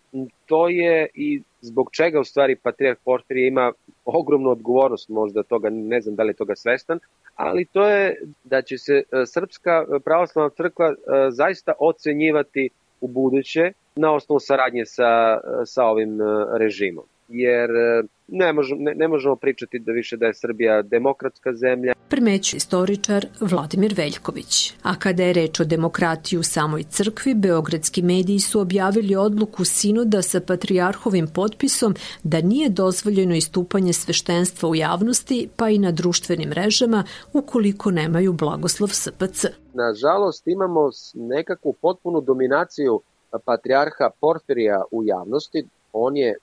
to 0.47 0.69
je 0.69 1.09
i 1.15 1.43
zbog 1.61 1.89
čega 1.93 2.21
u 2.21 2.25
stvari 2.25 2.57
Patrijarh 2.57 2.99
Porfirije 3.05 3.49
ima 3.49 3.73
ogromnu 4.05 4.51
odgovornost, 4.51 5.09
možda 5.09 5.43
toga, 5.43 5.69
ne 5.71 6.01
znam 6.01 6.15
da 6.15 6.23
li 6.23 6.31
je 6.31 6.35
toga 6.35 6.57
svestan, 6.57 6.99
ali 7.35 7.65
to 7.65 7.89
je 7.89 8.23
da 8.45 8.63
će 8.63 8.79
se 8.79 8.93
e, 8.93 9.27
Srpska 9.27 9.85
pravoslavna 10.05 10.51
crkva 10.51 10.87
e, 10.87 10.95
zaista 11.31 11.73
ocenjivati 11.79 12.71
u 13.01 13.09
buduće 13.09 13.73
na 13.97 14.15
osnovu 14.15 14.41
saradnje 14.41 14.85
sa, 14.87 15.41
sa 15.65 15.85
ovim 15.85 16.21
e, 16.21 16.25
režimom. 16.59 17.05
Jer 17.29 17.71
e, 17.71 18.03
ne, 18.29 18.53
možemo, 18.53 18.81
ne, 18.83 18.95
ne 18.95 19.09
možemo 19.09 19.37
pričati 19.37 19.79
da 19.79 19.93
više 19.93 20.17
da 20.17 20.27
je 20.27 20.35
Srbija 20.35 20.83
demokratska 20.83 21.53
zemlja. 21.53 21.93
Primeću 22.09 22.57
istoričar 22.57 23.27
Vladimir 23.40 23.94
Veljković. 23.97 24.73
A 24.83 24.94
kada 24.99 25.23
je 25.23 25.33
reč 25.33 25.61
o 25.61 25.64
demokratiji 25.64 26.38
u 26.38 26.42
samoj 26.42 26.83
crkvi, 26.83 27.35
beogradski 27.35 28.03
mediji 28.03 28.40
su 28.40 28.61
objavili 28.61 29.16
odluku 29.16 29.64
sinoda 29.64 30.23
sa 30.23 30.40
patrijarhovim 30.40 31.27
potpisom 31.35 31.94
da 32.23 32.40
nije 32.40 32.68
dozvoljeno 32.68 33.35
istupanje 33.35 33.92
sveštenstva 33.92 34.68
u 34.68 34.75
javnosti, 34.75 35.49
pa 35.57 35.68
i 35.68 35.79
na 35.79 35.92
društvenim 35.92 36.49
mrežama, 36.49 37.05
ukoliko 37.33 37.90
nemaju 37.90 38.33
blagoslov 38.33 38.88
SPC. 38.88 39.44
Nažalost, 39.75 40.42
imamo 40.47 40.90
nekakvu 41.14 41.73
potpunu 41.73 42.21
dominaciju 42.21 43.01
patrijarha 43.44 44.11
Porfirija 44.21 44.83
u 44.90 45.05
javnosti. 45.05 45.66
On 45.92 46.16
je 46.16 46.31
e, 46.31 46.37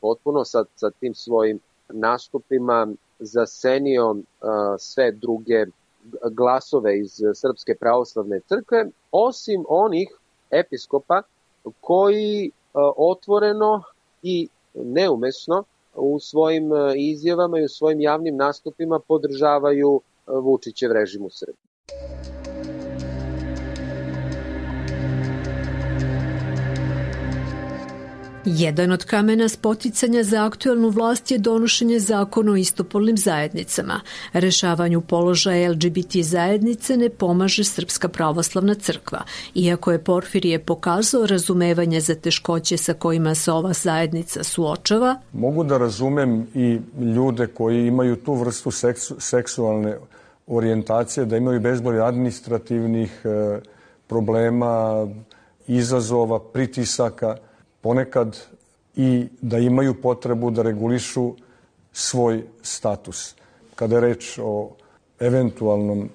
potpuno 0.00 0.44
sa, 0.44 0.64
sa 0.74 0.90
tim 0.90 1.14
svojim 1.14 1.60
nastupima 1.88 2.88
zasenio 3.26 4.16
sve 4.78 5.12
druge 5.12 5.64
glasove 6.30 6.98
iz 6.98 7.20
Srpske 7.34 7.74
pravoslavne 7.80 8.40
crkve, 8.40 8.86
osim 9.12 9.64
onih 9.68 10.08
episkopa 10.50 11.22
koji 11.80 12.50
otvoreno 12.96 13.82
i 14.22 14.48
neumesno 14.74 15.64
u 15.94 16.18
svojim 16.20 16.70
izjavama 16.96 17.58
i 17.58 17.64
u 17.64 17.68
svojim 17.68 18.00
javnim 18.00 18.36
nastupima 18.36 19.00
podržavaju 19.08 20.00
Vučićev 20.26 20.92
režim 20.92 21.24
u 21.24 21.30
Srbiji. 21.30 22.23
Jedan 28.46 28.92
od 28.92 29.04
kamena 29.04 29.48
spoticanja 29.48 30.22
za 30.22 30.46
aktuelnu 30.46 30.88
vlast 30.88 31.30
je 31.30 31.38
donošenje 31.38 31.98
zakona 31.98 32.52
o 32.52 32.56
istopolnim 32.56 33.16
zajednicama. 33.16 34.00
Rešavanju 34.32 35.00
položaja 35.00 35.70
LGBT 35.70 36.16
zajednice 36.22 36.96
ne 36.96 37.08
pomaže 37.08 37.64
Srpska 37.64 38.08
pravoslavna 38.08 38.74
crkva, 38.74 39.22
iako 39.54 39.92
je 39.92 40.04
Porfirije 40.04 40.58
pokazao 40.58 41.26
razumevanje 41.26 42.00
za 42.00 42.14
teškoće 42.14 42.76
sa 42.76 42.94
kojima 42.94 43.34
se 43.34 43.52
ova 43.52 43.72
zajednica 43.72 44.44
suočava. 44.44 45.16
Mogu 45.32 45.64
da 45.64 45.78
razumem 45.78 46.46
i 46.54 46.80
ljude 47.14 47.46
koji 47.46 47.86
imaju 47.86 48.16
tu 48.16 48.34
vrstu 48.34 48.70
seksu, 48.70 49.16
seksualne 49.18 49.96
orijentacije, 50.46 51.26
da 51.26 51.36
imaju 51.36 51.60
bezbolje 51.60 52.02
administrativnih 52.02 53.20
e, 53.24 53.60
problema, 54.06 55.06
izazova, 55.66 56.40
pritisaka, 56.40 57.36
ponekad 57.84 58.38
i 58.96 59.26
da 59.40 59.58
imaju 59.58 59.94
potrebu 60.02 60.50
da 60.50 60.62
regulišu 60.62 61.34
svoj 61.92 62.42
status. 62.62 63.34
Kada 63.74 63.96
je 63.96 64.00
reč 64.00 64.38
o 64.42 64.70
eventualnom 65.20 66.08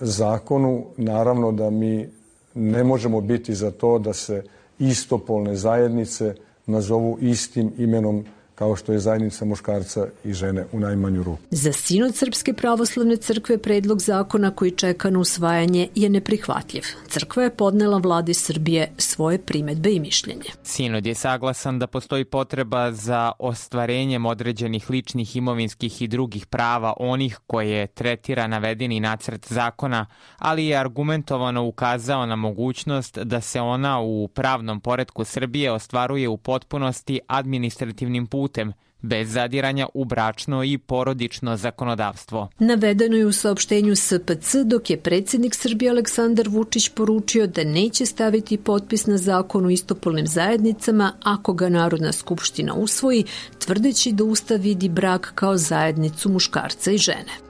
zakonu, 0.00 0.84
naravno 0.96 1.52
da 1.52 1.70
mi 1.70 2.08
ne 2.54 2.84
možemo 2.84 3.20
biti 3.20 3.54
za 3.54 3.70
to 3.70 3.98
da 3.98 4.12
se 4.12 4.42
istopolne 4.78 5.56
zajednice 5.56 6.34
nazovu 6.66 7.18
istim 7.20 7.72
imenom 7.78 8.24
kao 8.56 8.76
što 8.76 8.92
je 8.92 8.98
zajednica 8.98 9.44
muškarca 9.44 10.06
i 10.24 10.32
žene 10.32 10.66
u 10.72 10.80
najmanju 10.80 11.22
ruku. 11.22 11.42
Za 11.50 11.72
sinod 11.72 12.16
Srpske 12.16 12.52
pravoslavne 12.52 13.16
crkve 13.16 13.58
predlog 13.58 14.00
zakona 14.00 14.50
koji 14.50 14.70
čeka 14.70 15.10
na 15.10 15.18
usvajanje 15.18 15.88
je 15.94 16.08
neprihvatljiv. 16.08 16.82
Crkva 17.08 17.42
je 17.42 17.50
podnela 17.50 17.98
vladi 17.98 18.34
Srbije 18.34 18.92
svoje 18.98 19.38
primetbe 19.38 19.92
i 19.92 20.00
mišljenje. 20.00 20.50
Sinod 20.62 21.06
je 21.06 21.14
saglasan 21.14 21.78
da 21.78 21.86
postoji 21.86 22.24
potreba 22.24 22.92
za 22.92 23.32
ostvarenjem 23.38 24.26
određenih 24.26 24.90
ličnih 24.90 25.36
imovinskih 25.36 26.02
i 26.02 26.08
drugih 26.08 26.46
prava 26.46 26.92
onih 26.96 27.38
koje 27.46 27.86
tretira 27.86 28.46
navedeni 28.46 29.00
nacrt 29.00 29.52
zakona, 29.52 30.06
ali 30.38 30.66
je 30.66 30.76
argumentovano 30.76 31.64
ukazao 31.64 32.26
na 32.26 32.36
mogućnost 32.36 33.18
da 33.18 33.40
se 33.40 33.60
ona 33.60 34.00
u 34.00 34.28
pravnom 34.28 34.80
poredku 34.80 35.24
Srbije 35.24 35.72
ostvaruje 35.72 36.28
u 36.28 36.36
potpunosti 36.36 37.20
administrativnim 37.28 38.26
putem 38.26 38.45
putem, 38.46 38.72
bez 39.02 39.32
zadiranja 39.32 39.86
u 39.94 40.04
bračno 40.04 40.64
i 40.64 40.78
porodično 40.78 41.56
zakonodavstvo. 41.56 42.48
Navedeno 42.58 43.16
je 43.16 43.26
u 43.26 43.32
saopštenju 43.32 43.96
SPC 43.96 44.54
dok 44.64 44.90
je 44.90 44.96
predsjednik 44.96 45.54
Srbije 45.54 45.90
Aleksandar 45.90 46.48
Vučić 46.48 46.88
poručio 46.88 47.46
da 47.46 47.64
neće 47.64 48.06
staviti 48.06 48.56
potpis 48.58 49.06
na 49.06 49.16
zakon 49.16 49.66
o 49.66 49.70
istopolnim 49.70 50.26
zajednicama 50.26 51.12
ako 51.22 51.52
ga 51.52 51.68
Narodna 51.68 52.12
skupština 52.12 52.74
usvoji, 52.74 53.24
tvrdeći 53.58 54.12
da 54.12 54.24
Ustav 54.24 54.60
vidi 54.60 54.88
brak 54.88 55.32
kao 55.34 55.56
zajednicu 55.56 56.28
muškarca 56.28 56.90
i 56.90 56.98
žene. 56.98 57.45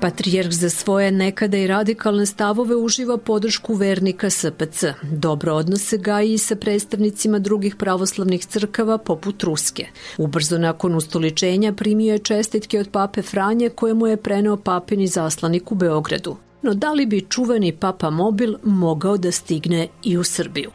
Patrijarh 0.00 0.52
za 0.52 0.70
svoje 0.70 1.12
nekada 1.12 1.56
i 1.56 1.66
radikalne 1.66 2.26
stavove 2.26 2.76
uživa 2.76 3.16
podršku 3.16 3.74
vernika 3.74 4.30
SPC. 4.30 4.84
Dobro 5.02 5.54
odnose 5.54 5.98
ga 5.98 6.20
i 6.20 6.38
sa 6.38 6.56
predstavnicima 6.56 7.38
drugih 7.38 7.76
pravoslavnih 7.76 8.46
crkava 8.46 8.98
poput 8.98 9.42
Ruske. 9.42 9.86
Ubrzo 10.18 10.58
nakon 10.58 10.94
ustoličenja 10.94 11.72
primio 11.72 12.12
je 12.12 12.18
čestitke 12.18 12.80
od 12.80 12.88
pape 12.88 13.22
Franje 13.22 13.68
kojemu 13.68 14.06
je 14.06 14.16
preneo 14.16 14.56
papini 14.56 15.06
zaslanik 15.06 15.72
u 15.72 15.74
Beogradu. 15.74 16.36
No 16.62 16.74
da 16.74 16.92
li 16.92 17.06
bi 17.06 17.26
čuveni 17.28 17.72
papa 17.72 18.10
mobil 18.10 18.54
mogao 18.62 19.16
da 19.16 19.32
stigne 19.32 19.88
i 20.04 20.18
u 20.18 20.24
Srbiju? 20.24 20.70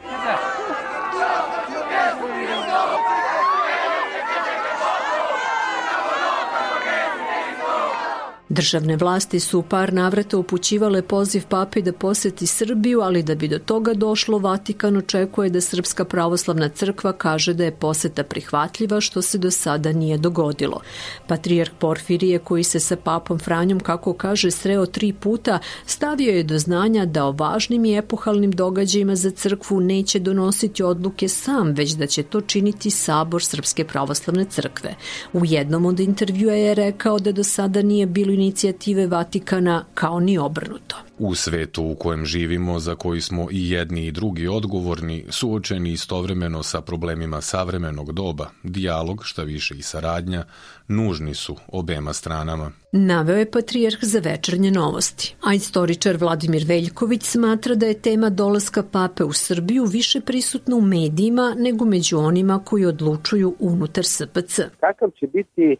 Državne 8.52 8.96
vlasti 8.96 9.40
su 9.40 9.58
u 9.58 9.62
par 9.62 9.92
navrata 9.92 10.38
upućivale 10.38 11.02
poziv 11.02 11.42
papi 11.48 11.82
da 11.82 11.92
poseti 11.92 12.46
Srbiju, 12.46 13.00
ali 13.00 13.22
da 13.22 13.34
bi 13.34 13.48
do 13.48 13.58
toga 13.58 13.94
došlo, 13.94 14.38
Vatikan 14.38 14.96
očekuje 14.96 15.50
da 15.50 15.60
Srpska 15.60 16.04
pravoslavna 16.04 16.68
crkva 16.68 17.12
kaže 17.12 17.54
da 17.54 17.64
je 17.64 17.70
poseta 17.70 18.22
prihvatljiva, 18.22 19.00
što 19.00 19.22
se 19.22 19.38
do 19.38 19.50
sada 19.50 19.92
nije 19.92 20.18
dogodilo. 20.18 20.80
Patrijarh 21.26 21.70
Porfirije, 21.78 22.38
koji 22.38 22.64
se 22.64 22.80
sa 22.80 22.96
papom 22.96 23.38
Franjom, 23.38 23.80
kako 23.80 24.12
kaže, 24.14 24.50
sreo 24.50 24.86
tri 24.86 25.12
puta, 25.12 25.58
stavio 25.86 26.36
je 26.36 26.42
do 26.42 26.58
znanja 26.58 27.04
da 27.04 27.24
o 27.24 27.32
važnim 27.32 27.84
i 27.84 27.96
epohalnim 27.96 28.50
događajima 28.50 29.16
za 29.16 29.30
crkvu 29.30 29.80
neće 29.80 30.18
donositi 30.18 30.82
odluke 30.82 31.28
sam, 31.28 31.72
već 31.72 31.92
da 31.92 32.06
će 32.06 32.22
to 32.22 32.40
činiti 32.40 32.90
Sabor 32.90 33.44
Srpske 33.44 33.84
pravoslavne 33.84 34.44
crkve. 34.44 34.94
U 35.32 35.44
jednom 35.44 35.86
od 35.86 36.00
intervjua 36.00 36.54
je 36.54 36.74
rekao 36.74 37.18
da 37.18 37.32
do 37.32 37.44
sada 37.44 37.82
nije 37.82 38.06
bilo 38.06 38.41
inicijative 38.42 39.06
Vatikana 39.06 39.84
kao 39.94 40.20
ni 40.20 40.38
obrnuto. 40.38 40.96
U 41.18 41.34
svetu 41.34 41.84
u 41.84 41.94
kojem 41.94 42.24
živimo, 42.24 42.78
za 42.78 42.94
koji 42.94 43.20
smo 43.20 43.48
i 43.50 43.70
jedni 43.70 44.06
i 44.06 44.12
drugi 44.12 44.48
odgovorni, 44.48 45.24
suočeni 45.28 45.92
istovremeno 45.92 46.62
sa 46.62 46.80
problemima 46.80 47.40
savremenog 47.40 48.12
doba, 48.12 48.46
dijalog, 48.62 49.20
šta 49.24 49.42
više 49.42 49.74
i 49.74 49.82
saradnja, 49.82 50.44
nužni 50.88 51.34
su 51.34 51.56
obema 51.68 52.12
stranama. 52.12 52.72
Naveo 52.92 53.36
je 53.36 53.50
patrijarh 53.50 53.98
za 54.00 54.18
večernje 54.18 54.70
novosti, 54.70 55.34
a 55.46 55.54
istoričar 55.54 56.16
Vladimir 56.16 56.64
Veljković 56.68 57.22
smatra 57.22 57.74
da 57.74 57.86
je 57.86 58.00
tema 58.02 58.30
dolaska 58.30 58.82
pape 58.82 59.24
u 59.24 59.32
Srbiju 59.32 59.84
više 59.84 60.20
prisutna 60.20 60.76
u 60.76 60.80
medijima 60.80 61.54
nego 61.58 61.84
među 61.84 62.18
onima 62.18 62.60
koji 62.64 62.84
odlučuju 62.86 63.56
unutar 63.58 64.04
SPC. 64.04 64.60
Kakav 64.80 65.10
će 65.20 65.26
biti 65.26 65.76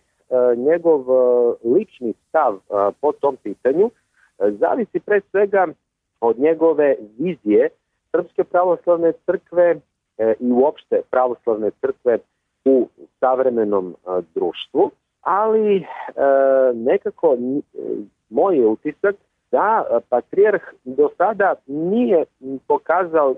njegov 0.56 1.00
uh, 1.00 1.54
lični 1.64 2.14
stav 2.28 2.54
uh, 2.54 2.94
po 3.00 3.12
tom 3.12 3.36
pitanju, 3.36 3.90
zavisi 4.38 5.00
pre 5.00 5.20
svega 5.30 5.66
od 6.20 6.38
njegove 6.38 6.96
vizije 7.18 7.68
Srpske 8.10 8.44
pravoslavne 8.44 9.12
crkve 9.26 9.76
i 10.40 10.52
uopšte 10.52 11.00
pravoslavne 11.10 11.70
crkve 11.80 12.18
u 12.64 12.88
savremenom 13.20 13.94
društvu, 14.34 14.90
ali 15.20 15.86
nekako 16.74 17.36
moj 18.30 18.56
je 18.56 18.66
utisak 18.66 19.14
da 19.50 19.84
patrijarh 20.08 20.62
do 20.84 21.08
sada 21.16 21.54
nije 21.66 22.24
pokazao 22.68 23.34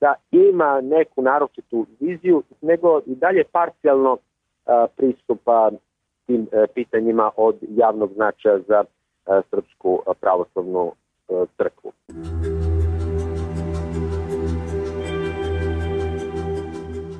da 0.00 0.14
ima 0.30 0.80
neku 0.80 1.22
naročitu 1.22 1.86
viziju, 2.00 2.42
nego 2.60 3.00
i 3.06 3.14
dalje 3.14 3.44
parcijalno 3.52 4.16
pristupa 4.96 5.70
tim 6.26 6.46
pitanjima 6.74 7.30
od 7.36 7.56
javnog 7.68 8.12
značaja 8.14 8.58
za 8.68 8.84
Srpsku 9.50 10.02
pravoslavnu 10.20 10.92
crkvu. 11.56 11.92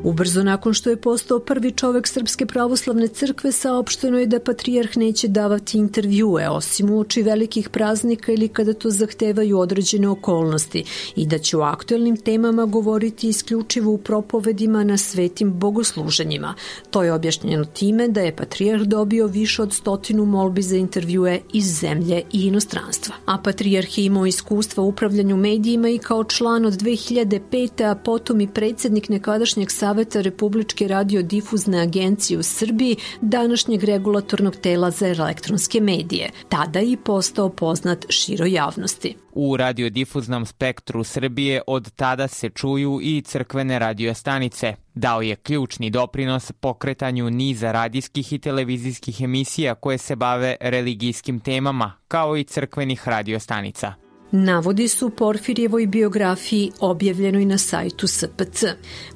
Ubrzo 0.07 0.43
nakon 0.43 0.75
što 0.75 0.91
je 0.91 0.97
postao 0.97 1.39
prvi 1.39 1.71
čovek 1.73 2.07
Srpske 2.07 2.47
pravoslavne 2.47 3.09
crkve, 3.09 3.53
saopšteno 3.53 4.19
je 4.19 4.27
da 4.27 4.41
patrijarh 4.41 4.97
neće 4.97 5.29
davati 5.29 5.79
intervjue, 5.79 6.49
osim 6.49 6.91
u 6.91 7.01
oči 7.01 7.23
velikih 7.23 7.69
praznika 7.69 8.33
ili 8.33 8.49
kada 8.49 8.73
to 8.73 8.91
zahtevaju 8.91 9.59
određene 9.59 10.09
okolnosti 10.09 10.85
i 11.17 11.27
da 11.27 11.39
će 11.39 11.57
o 11.57 11.61
aktuelnim 11.61 12.17
temama 12.17 12.65
govoriti 12.65 13.29
isključivo 13.29 13.93
u 13.93 13.99
propovedima 13.99 14.85
na 14.85 14.97
svetim 14.97 15.53
bogosluženjima. 15.53 16.55
To 16.91 17.03
je 17.03 17.13
objašnjeno 17.13 17.65
time 17.65 18.09
da 18.09 18.21
je 18.21 18.37
patrijarh 18.37 18.83
dobio 18.83 19.27
više 19.27 19.63
od 19.63 19.73
stotinu 19.73 20.25
molbi 20.25 20.63
za 20.63 20.77
intervjue 20.77 21.41
iz 21.53 21.81
zemlje 21.81 22.23
i 22.33 22.47
inostranstva. 22.47 23.15
A 23.25 23.39
patrijarh 23.39 23.99
je 23.99 24.05
imao 24.05 24.27
iskustva 24.27 24.83
u 24.83 24.89
upravljanju 24.89 25.37
medijima 25.37 25.89
i 25.89 25.99
kao 25.99 26.25
član 26.25 26.67
od 26.67 26.75
2005. 26.75 27.91
a 27.91 27.95
potom 27.95 28.41
i 28.41 28.49
predsednik 28.49 29.09
nekadašnjeg 29.09 29.71
savjeta 29.71 29.96
Saveta 29.97 30.21
Republičke 30.21 30.89
radiodifuzne 30.89 31.81
agencije 31.81 32.39
u 32.39 32.43
Srbiji, 32.43 32.97
današnjeg 33.21 33.85
regulatornog 33.85 34.57
tela 34.57 34.91
za 34.91 35.09
elektronske 35.09 35.81
medije, 35.81 36.31
tada 36.49 36.81
i 36.81 36.97
postao 36.97 37.49
poznat 37.49 38.05
široj 38.09 38.53
javnosti. 38.53 39.17
U 39.33 39.57
radiodifuznom 39.57 40.47
spektru 40.47 41.05
Srbije 41.05 41.63
od 41.67 41.91
tada 41.91 42.29
se 42.29 42.49
čuju 42.49 42.99
i 43.03 43.23
crkvene 43.23 43.79
radiostanice. 43.79 44.75
Dao 44.95 45.23
je 45.23 45.37
ključni 45.37 45.91
doprinos 45.91 46.53
pokretanju 46.53 47.31
niza 47.31 47.73
radijskih 47.73 48.33
i 48.33 48.39
televizijskih 48.39 49.21
emisija 49.21 49.75
koje 49.75 49.99
se 49.99 50.17
bave 50.17 50.57
religijskim 50.61 51.41
temama, 51.41 51.93
kao 52.09 52.37
i 52.37 52.45
crkvenih 52.45 53.09
radiostanica 53.09 54.06
navodi 54.33 54.89
su 54.89 55.11
Porfirijevoj 55.11 55.87
biografiji 55.87 56.73
objavljenoj 56.81 57.45
na 57.45 57.59
sajtu 57.59 58.07
SPC. 58.07 58.65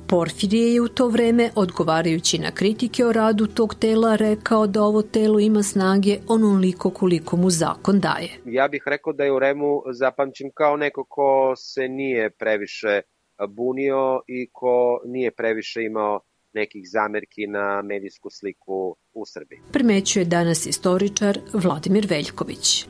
Porfirije 0.09 0.75
je 0.75 0.81
u 0.81 0.89
to 0.89 1.09
vreme, 1.09 1.51
odgovarajući 1.55 2.39
na 2.39 2.51
kritike 2.51 3.05
o 3.05 3.13
radu 3.13 3.47
tog 3.47 3.75
tela, 3.75 4.17
rekao 4.17 4.67
da 4.67 4.83
ovo 4.83 5.03
telo 5.03 5.41
ima 5.41 5.63
snage 5.63 6.19
onoliko 6.29 6.91
koliko 6.91 7.37
mu 7.37 7.51
zakon 7.51 8.01
daje. 8.01 8.29
Ja 8.45 8.69
bih 8.69 8.83
rekao 8.87 9.13
da 9.13 9.25
je 9.25 9.33
u 9.33 9.39
Remu 9.39 9.83
zapamćen 9.93 10.51
kao 10.55 10.77
neko 10.77 11.05
ko 11.05 11.55
se 11.57 11.89
nije 11.89 12.31
previše 12.31 13.01
bunio 13.49 14.21
i 14.27 14.49
ko 14.53 15.01
nije 15.07 15.31
previše 15.31 15.83
imao 15.83 16.21
nekih 16.53 16.83
zamerki 16.93 17.47
na 17.47 17.83
medijsku 17.83 18.31
sliku 18.31 18.97
u 19.13 19.27
Srbiji. 19.27 19.61
Primećuje 19.73 20.25
danas 20.25 20.67
istoričar 20.67 21.39
Vladimir 21.53 22.07
Veljković. 22.11 22.87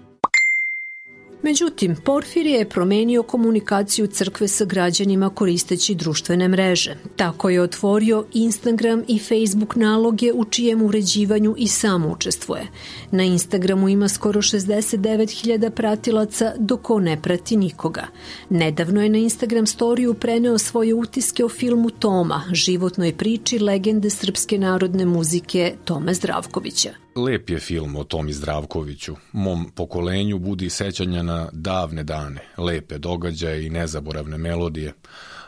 Međutim, 1.42 1.96
Porfirije 2.04 2.58
je 2.58 2.68
promenio 2.68 3.22
komunikaciju 3.22 4.06
crkve 4.06 4.48
sa 4.48 4.64
građanima 4.64 5.30
koristeći 5.30 5.94
društvene 5.94 6.48
mreže. 6.48 6.96
Tako 7.16 7.50
je 7.50 7.62
otvorio 7.62 8.24
Instagram 8.32 9.04
i 9.08 9.18
Facebook 9.18 9.76
naloge 9.76 10.32
u 10.32 10.44
čijem 10.44 10.82
uređivanju 10.82 11.54
i 11.58 11.68
sam 11.68 12.06
učestvuje. 12.06 12.66
Na 13.10 13.22
Instagramu 13.22 13.88
ima 13.88 14.08
skoro 14.08 14.42
69.000 14.42 15.70
pratilaca, 15.70 16.52
dok 16.58 16.90
on 16.90 17.02
ne 17.02 17.22
prati 17.22 17.56
nikoga. 17.56 18.06
Nedavno 18.50 19.02
je 19.02 19.08
na 19.08 19.18
Instagram 19.18 19.66
storiju 19.66 20.14
preneo 20.14 20.58
svoje 20.58 20.94
utiske 20.94 21.44
o 21.44 21.48
filmu 21.48 21.90
Toma, 21.90 22.42
životnoj 22.52 23.16
priči 23.16 23.58
legende 23.58 24.10
srpske 24.10 24.58
narodne 24.58 25.04
muzike 25.04 25.74
Tome 25.84 26.14
Zdravkovića. 26.14 27.09
Lep 27.24 27.50
je 27.50 27.58
film 27.58 27.96
o 27.96 28.04
Tomi 28.04 28.32
Zdravkoviću. 28.32 29.16
Mom 29.32 29.70
pokolenju 29.74 30.38
budi 30.38 30.70
sećanja 30.70 31.22
na 31.22 31.48
davne 31.52 32.04
dane, 32.04 32.40
lepe 32.58 32.98
događaje 32.98 33.66
i 33.66 33.70
nezaboravne 33.70 34.38
melodije, 34.38 34.92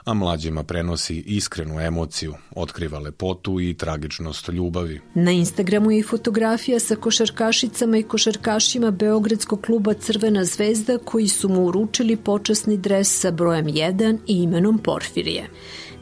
a 0.05 0.15
mlađima 0.15 0.63
prenosi 0.63 1.17
iskrenu 1.17 1.81
emociju, 1.81 2.35
otkriva 2.57 2.99
lepotu 2.99 3.61
i 3.61 3.75
tragičnost 3.75 4.49
ljubavi. 4.49 5.01
Na 5.15 5.31
Instagramu 5.31 5.91
je 5.91 5.99
i 5.99 6.03
fotografija 6.03 6.81
sa 6.81 6.97
košarkašicama 6.97 7.99
i 7.99 8.03
košarkašima 8.03 8.91
Beogradskog 8.91 9.61
kluba 9.61 9.95
Crvena 9.95 10.45
zvezda 10.45 10.99
koji 11.05 11.29
su 11.29 11.49
mu 11.49 11.65
uručili 11.67 12.17
počasni 12.17 12.77
dres 12.77 13.21
sa 13.21 13.31
brojem 13.31 13.67
1 13.67 14.19
i 14.27 14.43
imenom 14.43 14.79
Porfirije. 14.79 15.49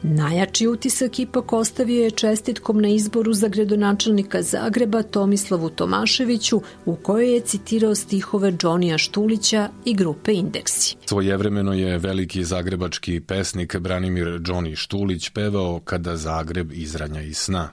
Najjači 0.03 0.67
utisak 0.67 1.19
ipak 1.19 1.53
ostavio 1.53 2.03
je 2.03 2.11
čestitkom 2.11 2.81
na 2.81 2.87
izboru 2.87 3.33
za 3.33 3.47
gradonačelnika 3.47 4.41
Zagreba 4.41 5.03
Tomislavu 5.03 5.69
Tomaševiću 5.69 6.61
u 6.85 6.95
kojoj 6.95 7.33
je 7.33 7.39
citirao 7.39 7.95
stihove 7.95 8.51
Džonija 8.51 8.97
Štulića 8.97 9.69
i 9.85 9.93
grupe 9.93 10.33
Indeksi. 10.33 10.95
Svojevremeno 11.05 11.73
je 11.73 11.97
veliki 11.97 12.43
zagrebački 12.43 13.19
pesnik 13.19 13.77
Branimir 13.77 14.39
Džoni 14.39 14.75
Štulić 14.75 15.29
pevao 15.29 15.79
kada 15.79 16.17
Zagreb 16.17 16.71
izranja 16.71 17.21
iz 17.21 17.37
sna 17.37 17.69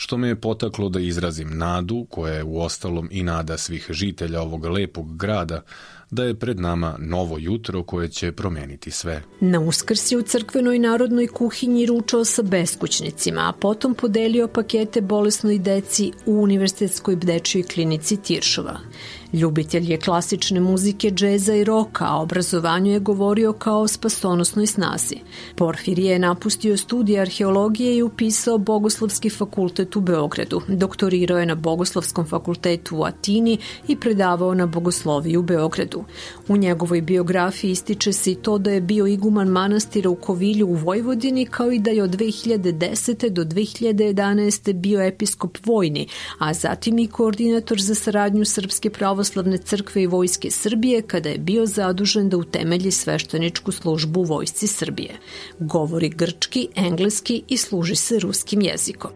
što 0.00 0.16
me 0.16 0.28
je 0.28 0.40
potaklo 0.40 0.88
da 0.88 1.00
izrazim 1.00 1.58
nadu, 1.58 2.06
koja 2.10 2.34
je 2.34 2.44
u 2.44 2.60
ostalom 2.60 3.08
i 3.12 3.22
nada 3.22 3.56
svih 3.56 3.86
žitelja 3.90 4.40
ovog 4.40 4.64
lepog 4.64 5.16
grada, 5.16 5.62
da 6.10 6.24
je 6.24 6.34
pred 6.34 6.60
nama 6.60 6.96
novo 6.98 7.38
jutro 7.38 7.82
koje 7.82 8.08
će 8.08 8.32
promeniti 8.32 8.90
sve. 8.90 9.22
Na 9.40 9.60
uskrs 9.60 10.12
je 10.12 10.18
u 10.18 10.22
crkvenoj 10.22 10.78
narodnoj 10.78 11.26
kuhinji 11.26 11.86
ručao 11.86 12.24
sa 12.24 12.42
beskućnicima, 12.42 13.48
a 13.48 13.52
potom 13.52 13.94
podelio 13.94 14.48
pakete 14.48 15.00
bolesnoj 15.00 15.58
deci 15.58 16.12
u 16.26 16.42
Univerzitetskoj 16.42 17.16
dečjoj 17.16 17.62
klinici 17.62 18.16
Tiršova. 18.16 18.78
Ljubitelj 19.32 19.90
je 19.90 19.96
klasične 20.00 20.60
muzike, 20.60 21.10
džeza 21.10 21.54
i 21.54 21.64
roka, 21.64 22.04
a 22.08 22.20
obrazovanju 22.20 22.92
je 22.92 23.00
govorio 23.00 23.52
kao 23.52 23.80
o 23.80 23.88
spasonosnoj 23.88 24.66
snazi. 24.66 25.16
Porfirije 25.56 26.12
je 26.12 26.18
napustio 26.18 26.76
studije 26.76 27.20
arheologije 27.20 27.96
i 27.96 28.02
upisao 28.02 28.58
Bogoslovski 28.58 29.30
fakultet 29.30 29.96
u 29.96 30.00
Beogradu. 30.00 30.60
Doktorirao 30.68 31.38
je 31.38 31.46
na 31.46 31.54
Bogoslovskom 31.54 32.26
fakultetu 32.26 32.96
u 32.96 33.04
Atini 33.04 33.58
i 33.88 33.96
predavao 33.96 34.54
na 34.54 34.66
bogosloviji 34.66 35.36
u 35.36 35.42
Beogradu. 35.42 36.04
U 36.48 36.56
njegovoj 36.56 37.00
biografiji 37.00 37.70
ističe 37.70 38.12
se 38.12 38.32
i 38.32 38.34
to 38.34 38.58
da 38.58 38.70
je 38.70 38.80
bio 38.80 39.06
iguman 39.06 39.48
manastira 39.48 40.10
u 40.10 40.14
Kovilju 40.14 40.66
u 40.66 40.74
Vojvodini, 40.74 41.46
kao 41.46 41.72
i 41.72 41.78
da 41.78 41.90
je 41.90 42.02
od 42.02 42.16
2010. 42.16 43.28
do 43.28 43.44
2011. 43.44 44.72
bio 44.72 45.02
episkop 45.02 45.58
vojni, 45.66 46.08
a 46.38 46.54
zatim 46.54 46.98
i 46.98 47.06
koordinator 47.06 47.80
za 47.80 47.94
saradnju 47.94 48.44
Srpske 48.44 48.90
pravoslavne 49.18 49.58
crkve 49.58 50.02
i 50.02 50.06
Vojske 50.06 50.50
Srbije 50.50 51.02
kada 51.02 51.28
je 51.28 51.38
bio 51.38 51.66
zadužen 51.66 52.28
da 52.28 52.36
utemelji 52.36 52.90
svešteničku 52.90 53.72
službu 53.72 54.20
u 54.20 54.24
Vojsci 54.24 54.66
Srbije. 54.66 55.18
Govori 55.58 56.08
grčki, 56.08 56.68
engleski 56.74 57.42
i 57.48 57.56
služi 57.56 57.96
se 57.96 58.18
ruskim 58.18 58.62
jezikom. 58.62 59.10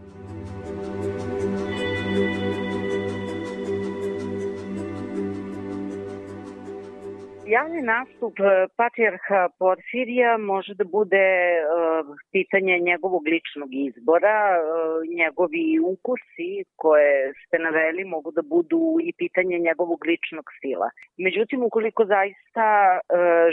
Javni 7.56 7.82
nastup 7.94 8.34
e, 8.40 8.44
patrijarha 8.80 9.40
Porfirija 9.58 10.32
može 10.38 10.72
da 10.80 10.84
bude 10.84 11.26
uh, 11.60 12.06
pitanje 12.34 12.74
njegovog 12.90 13.22
ličnog 13.32 13.70
izbora, 13.88 14.38
uh, 14.56 14.62
njegovi 15.20 15.66
ukusi 15.92 16.52
koje 16.82 17.16
ste 17.42 17.56
naveli 17.66 18.04
mogu 18.14 18.30
da 18.30 18.42
budu 18.54 18.82
i 19.08 19.10
pitanje 19.22 19.56
njegovog 19.68 20.00
ličnog 20.10 20.46
stila. 20.56 20.88
Međutim, 21.26 21.62
ukoliko 21.62 22.02
zaista 22.04 22.68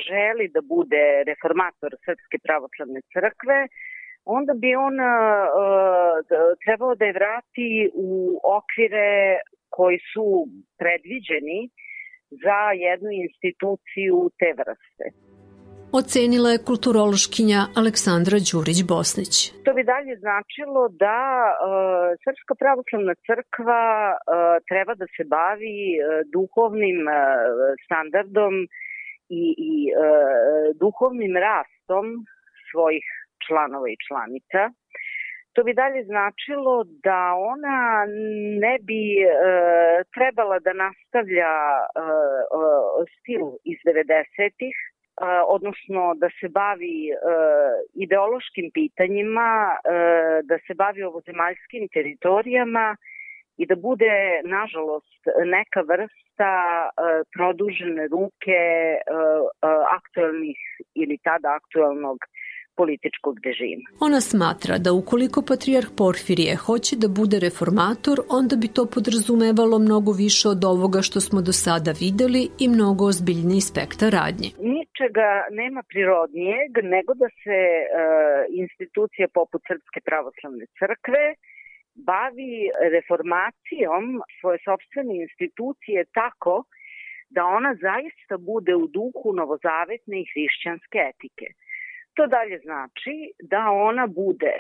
želi 0.09 0.45
da 0.55 0.61
bude 0.73 1.03
reformator 1.29 1.91
Srpske 2.05 2.37
pravoslavne 2.45 2.99
crkve, 3.13 3.59
onda 4.25 4.53
bi 4.53 4.69
on 4.87 4.95
trebao 6.63 6.95
da 6.95 7.05
je 7.05 7.17
vrati 7.19 7.69
u 7.93 8.09
okvire 8.57 9.11
koji 9.69 9.99
su 10.13 10.25
predviđeni 10.79 11.59
za 12.45 12.61
jednu 12.85 13.09
instituciju 13.25 14.15
te 14.39 14.49
vrste. 14.59 15.05
Ocenila 16.01 16.49
je 16.51 16.65
kulturološkinja 16.69 17.59
Aleksandra 17.79 18.37
Đurić-Bosnić. 18.47 19.33
To 19.65 19.71
bi 19.77 19.83
dalje 19.93 20.13
značilo 20.23 20.81
da 21.05 21.19
e, 21.49 21.53
Srpska 22.23 22.53
pravoslavna 22.61 23.15
crkva 23.27 23.85
e, 24.13 24.17
treba 24.69 24.93
da 25.01 25.05
se 25.15 25.23
bavi 25.37 25.79
e, 25.95 25.99
duhovnim 26.35 26.99
e, 27.07 27.11
standardom 27.85 28.53
i, 29.41 29.43
i 29.71 29.73
e, 29.89 29.93
duhovnim 30.83 31.33
rastom 31.49 32.05
svojih 32.69 33.07
članova 33.45 33.87
i 33.89 34.01
članica 34.07 34.61
To 35.59 35.63
bi 35.63 35.73
dalje 35.73 36.03
značilo 36.03 36.83
da 37.03 37.21
ona 37.53 38.05
ne 38.63 38.75
bi 38.87 39.03
e, 39.21 39.27
trebala 40.15 40.59
da 40.59 40.73
nastavlja 40.73 41.53
e, 41.79 41.81
stil 43.15 43.43
iz 43.71 43.79
90-ih, 43.89 44.77
e, 44.77 44.85
odnosno 45.55 46.13
da 46.21 46.29
se 46.39 46.47
bavi 46.49 46.97
e, 47.11 47.15
ideološkim 48.05 48.71
pitanjima, 48.73 49.49
e, 49.73 49.79
da 50.49 50.57
se 50.67 50.73
bavi 50.73 51.03
ovozemaljskim 51.03 51.87
teritorijama 51.93 52.95
i 53.57 53.65
da 53.65 53.75
bude, 53.75 54.41
nažalost, 54.43 55.21
neka 55.55 55.81
vrsta 55.91 56.53
e, 56.87 56.89
produžene 57.35 58.07
ruke 58.07 58.61
e, 58.61 58.97
e, 58.97 59.01
aktuelnih 59.97 60.59
ili 60.95 61.17
tada 61.23 61.49
aktuelnog 61.59 62.17
političkog 62.79 63.35
režima. 63.47 63.85
Ona 64.07 64.21
smatra 64.31 64.73
da 64.85 64.89
ukoliko 65.01 65.39
patrijarh 65.51 65.89
Porfirije 65.99 66.53
hoće 66.65 66.93
da 67.03 67.07
bude 67.19 67.37
reformator, 67.47 68.17
onda 68.39 68.55
bi 68.61 68.67
to 68.77 68.83
podrazumevalo 68.95 69.75
mnogo 69.87 70.11
više 70.25 70.45
od 70.55 70.61
ovoga 70.73 70.99
što 71.07 71.19
smo 71.27 71.39
do 71.47 71.53
sada 71.65 71.91
videli 72.05 72.43
i 72.63 72.65
mnogo 72.75 73.03
ozbiljniji 73.13 73.61
spektar 73.71 74.09
radnje. 74.19 74.49
Ničega 74.75 75.29
nema 75.61 75.81
prirodnijeg 75.91 76.71
nego 76.95 77.11
da 77.21 77.27
se 77.43 77.59
e, 77.77 77.81
institucija 78.63 79.27
poput 79.39 79.61
Srpske 79.69 79.99
pravoslavne 80.09 80.65
crkve 80.79 81.23
bavi 82.11 82.53
reformacijom 82.95 84.03
svoje 84.39 84.57
sobstvene 84.67 85.13
institucije 85.25 85.99
tako 86.19 86.55
da 87.35 87.41
ona 87.57 87.71
zaista 87.87 88.35
bude 88.51 88.73
u 88.83 88.85
duhu 88.97 89.27
novozavetne 89.41 90.15
i 90.21 90.29
hrišćanske 90.31 90.99
etike. 91.11 91.47
To 92.19 92.27
dalje 92.27 92.57
znači 92.59 93.15
da 93.51 93.61
ona 93.89 94.07
bude 94.07 94.53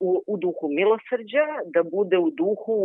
u, 0.00 0.10
u 0.32 0.34
duhu 0.44 0.66
milosrđa, 0.78 1.46
da 1.74 1.82
bude 1.82 2.16
u 2.18 2.30
duhu 2.30 2.78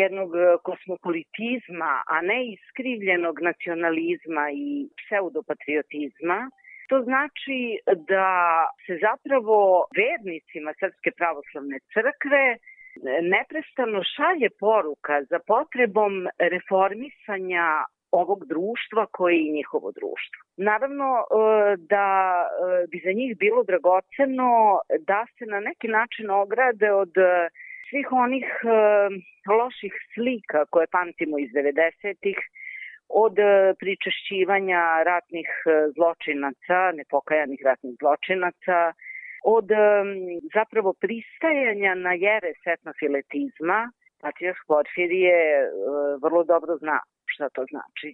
jednog 0.00 0.30
kosmopolitizma, 0.62 1.92
a 2.14 2.16
ne 2.30 2.38
iskrivljenog 2.54 3.36
nacionalizma 3.48 4.44
i 4.66 4.88
pseudopatriotizma. 4.98 6.38
To 6.88 6.96
znači 7.08 7.60
da 8.12 8.30
se 8.86 8.94
zapravo 9.06 9.58
vernicima 10.02 10.70
Srpske 10.80 11.10
pravoslavne 11.18 11.78
crkve 11.92 12.44
neprestano 13.34 13.98
šalje 14.14 14.48
poruka 14.64 15.14
za 15.30 15.38
potrebom 15.52 16.12
reformisanja 16.52 17.66
ovog 18.10 18.46
društva 18.46 19.06
koji 19.12 19.36
je 19.36 19.52
njihovo 19.52 19.92
društvo. 19.92 20.40
Naravno 20.56 21.08
e, 21.18 21.24
da 21.76 22.08
e, 22.46 22.86
bi 22.90 22.98
za 23.04 23.12
njih 23.12 23.38
bilo 23.38 23.64
dragoceno 23.64 24.50
da 25.10 25.26
se 25.38 25.44
na 25.46 25.60
neki 25.60 25.88
način 25.88 26.30
ograde 26.30 26.92
od 26.92 27.12
e, 27.18 27.48
svih 27.88 28.08
onih 28.12 28.46
loših 29.58 29.94
slika 30.14 30.64
koje 30.70 30.86
pamtimo 30.86 31.38
iz 31.38 31.50
90-ih, 31.50 32.38
od 33.08 33.36
pričešćivanja 33.78 34.82
ratnih 35.10 35.48
zločinaca, 35.96 36.78
nepokajanih 36.98 37.60
ratnih 37.64 37.94
zločinaca, 38.00 38.78
od 39.44 39.68
zapravo 40.54 40.92
pristajanja 41.04 41.94
na 41.94 42.12
jere 42.12 42.52
setnofiletizma, 42.64 43.80
Patriarh 44.20 44.60
Porfirije 44.68 45.38
vrlo 46.22 46.44
dobro 46.44 46.76
zna 46.76 46.98
šta 47.36 47.48
to 47.54 47.62
znači. 47.72 48.08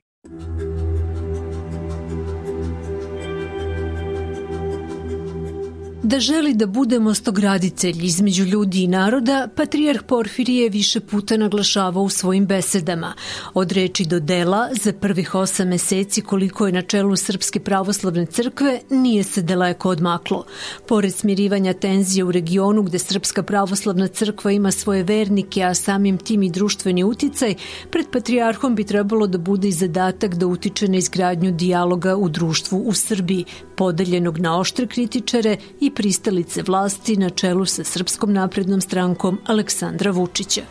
Da 6.12 6.20
želi 6.20 6.54
da 6.54 6.66
bude 6.66 6.98
mostograditelj 6.98 8.04
između 8.06 8.44
ljudi 8.44 8.82
i 8.82 8.86
naroda, 8.86 9.48
Patrijarh 9.56 10.02
Porfirije 10.02 10.68
više 10.68 11.00
puta 11.00 11.36
naglašavao 11.36 12.02
u 12.02 12.08
svojim 12.08 12.46
besedama. 12.46 13.14
Od 13.54 13.72
reči 13.72 14.04
do 14.04 14.20
dela, 14.20 14.68
za 14.82 14.92
prvih 14.92 15.34
osam 15.34 15.68
meseci 15.68 16.20
koliko 16.20 16.66
je 16.66 16.72
na 16.72 16.82
čelu 16.82 17.16
Srpske 17.16 17.60
pravoslavne 17.60 18.26
crkve, 18.26 18.80
nije 18.90 19.22
se 19.22 19.42
daleko 19.42 19.88
odmaklo. 19.88 20.44
Pored 20.88 21.14
smirivanja 21.14 21.72
tenzije 21.72 22.24
u 22.24 22.32
regionu 22.32 22.82
gde 22.82 22.98
Srpska 22.98 23.42
pravoslavna 23.42 24.08
crkva 24.08 24.52
ima 24.52 24.70
svoje 24.70 25.02
vernike, 25.02 25.62
a 25.62 25.74
samim 25.74 26.18
tim 26.18 26.42
i 26.42 26.50
društveni 26.50 27.04
uticaj, 27.04 27.54
pred 27.90 28.06
Patrijarhom 28.12 28.74
bi 28.74 28.84
trebalo 28.84 29.26
da 29.26 29.38
bude 29.38 29.68
i 29.68 29.72
zadatak 29.72 30.34
da 30.34 30.46
utiče 30.46 30.88
na 30.88 30.96
izgradnju 30.96 31.52
dijaloga 31.52 32.16
u 32.16 32.28
društvu 32.28 32.78
u 32.78 32.92
Srbiji, 32.92 33.44
podeljenog 33.76 34.38
na 34.38 34.58
oštre 34.58 34.86
kritičare 34.86 35.56
i 35.80 35.90
pristalice 36.02 36.62
vlasti 36.66 37.14
na 37.16 37.30
čelu 37.30 37.62
sa 37.64 37.84
Srpskom 37.84 38.32
naprednom 38.32 38.80
strankom 38.80 39.38
Aleksandra 39.46 40.10
Vučića. 40.10 40.62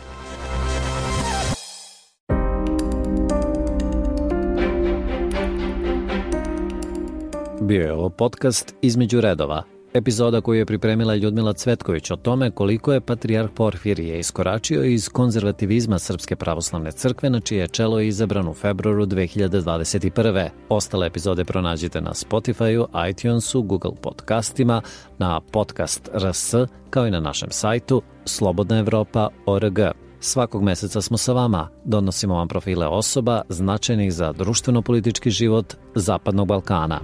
Bio 7.60 7.82
je 7.82 7.92
ovo 7.92 8.10
podcast 8.10 8.74
između 8.82 9.20
redova– 9.20 9.62
Epizoda 9.94 10.40
koju 10.40 10.58
je 10.58 10.66
pripremila 10.66 11.14
Ljudmila 11.14 11.52
Cvetković 11.52 12.10
o 12.10 12.16
tome 12.16 12.50
koliko 12.50 12.92
je 12.92 13.00
patrijarh 13.00 13.50
Porfirije 13.54 14.18
iskoračio 14.18 14.84
iz 14.84 15.08
konzervativizma 15.08 15.98
Srpske 15.98 16.36
pravoslavne 16.36 16.92
crkve 16.92 17.30
na 17.30 17.40
čije 17.40 17.68
čelo 17.68 18.00
je 18.00 18.08
izabran 18.08 18.48
u 18.48 18.54
februaru 18.54 19.06
2021. 19.06 20.48
Ostale 20.68 21.06
epizode 21.06 21.44
pronađite 21.44 22.00
na 22.00 22.10
Spotify-u, 22.10 22.86
iTunesu, 23.10 23.62
Google 23.62 23.94
podcastima, 24.02 24.82
na 25.18 25.40
podcast 25.40 26.10
RS, 26.14 26.54
kao 26.90 27.06
i 27.06 27.10
na 27.10 27.20
našem 27.20 27.50
sajtu 27.50 28.02
slobodnaevropa.org. 28.24 29.78
Svakog 30.20 30.62
meseca 30.62 31.00
smo 31.00 31.16
sa 31.16 31.32
vama, 31.32 31.68
donosimo 31.84 32.34
vam 32.34 32.48
profile 32.48 32.86
osoba 32.86 33.42
značajnih 33.48 34.12
za 34.12 34.32
društveno-politički 34.32 35.30
život 35.30 35.74
Zapadnog 35.94 36.48
Balkana. 36.48 37.00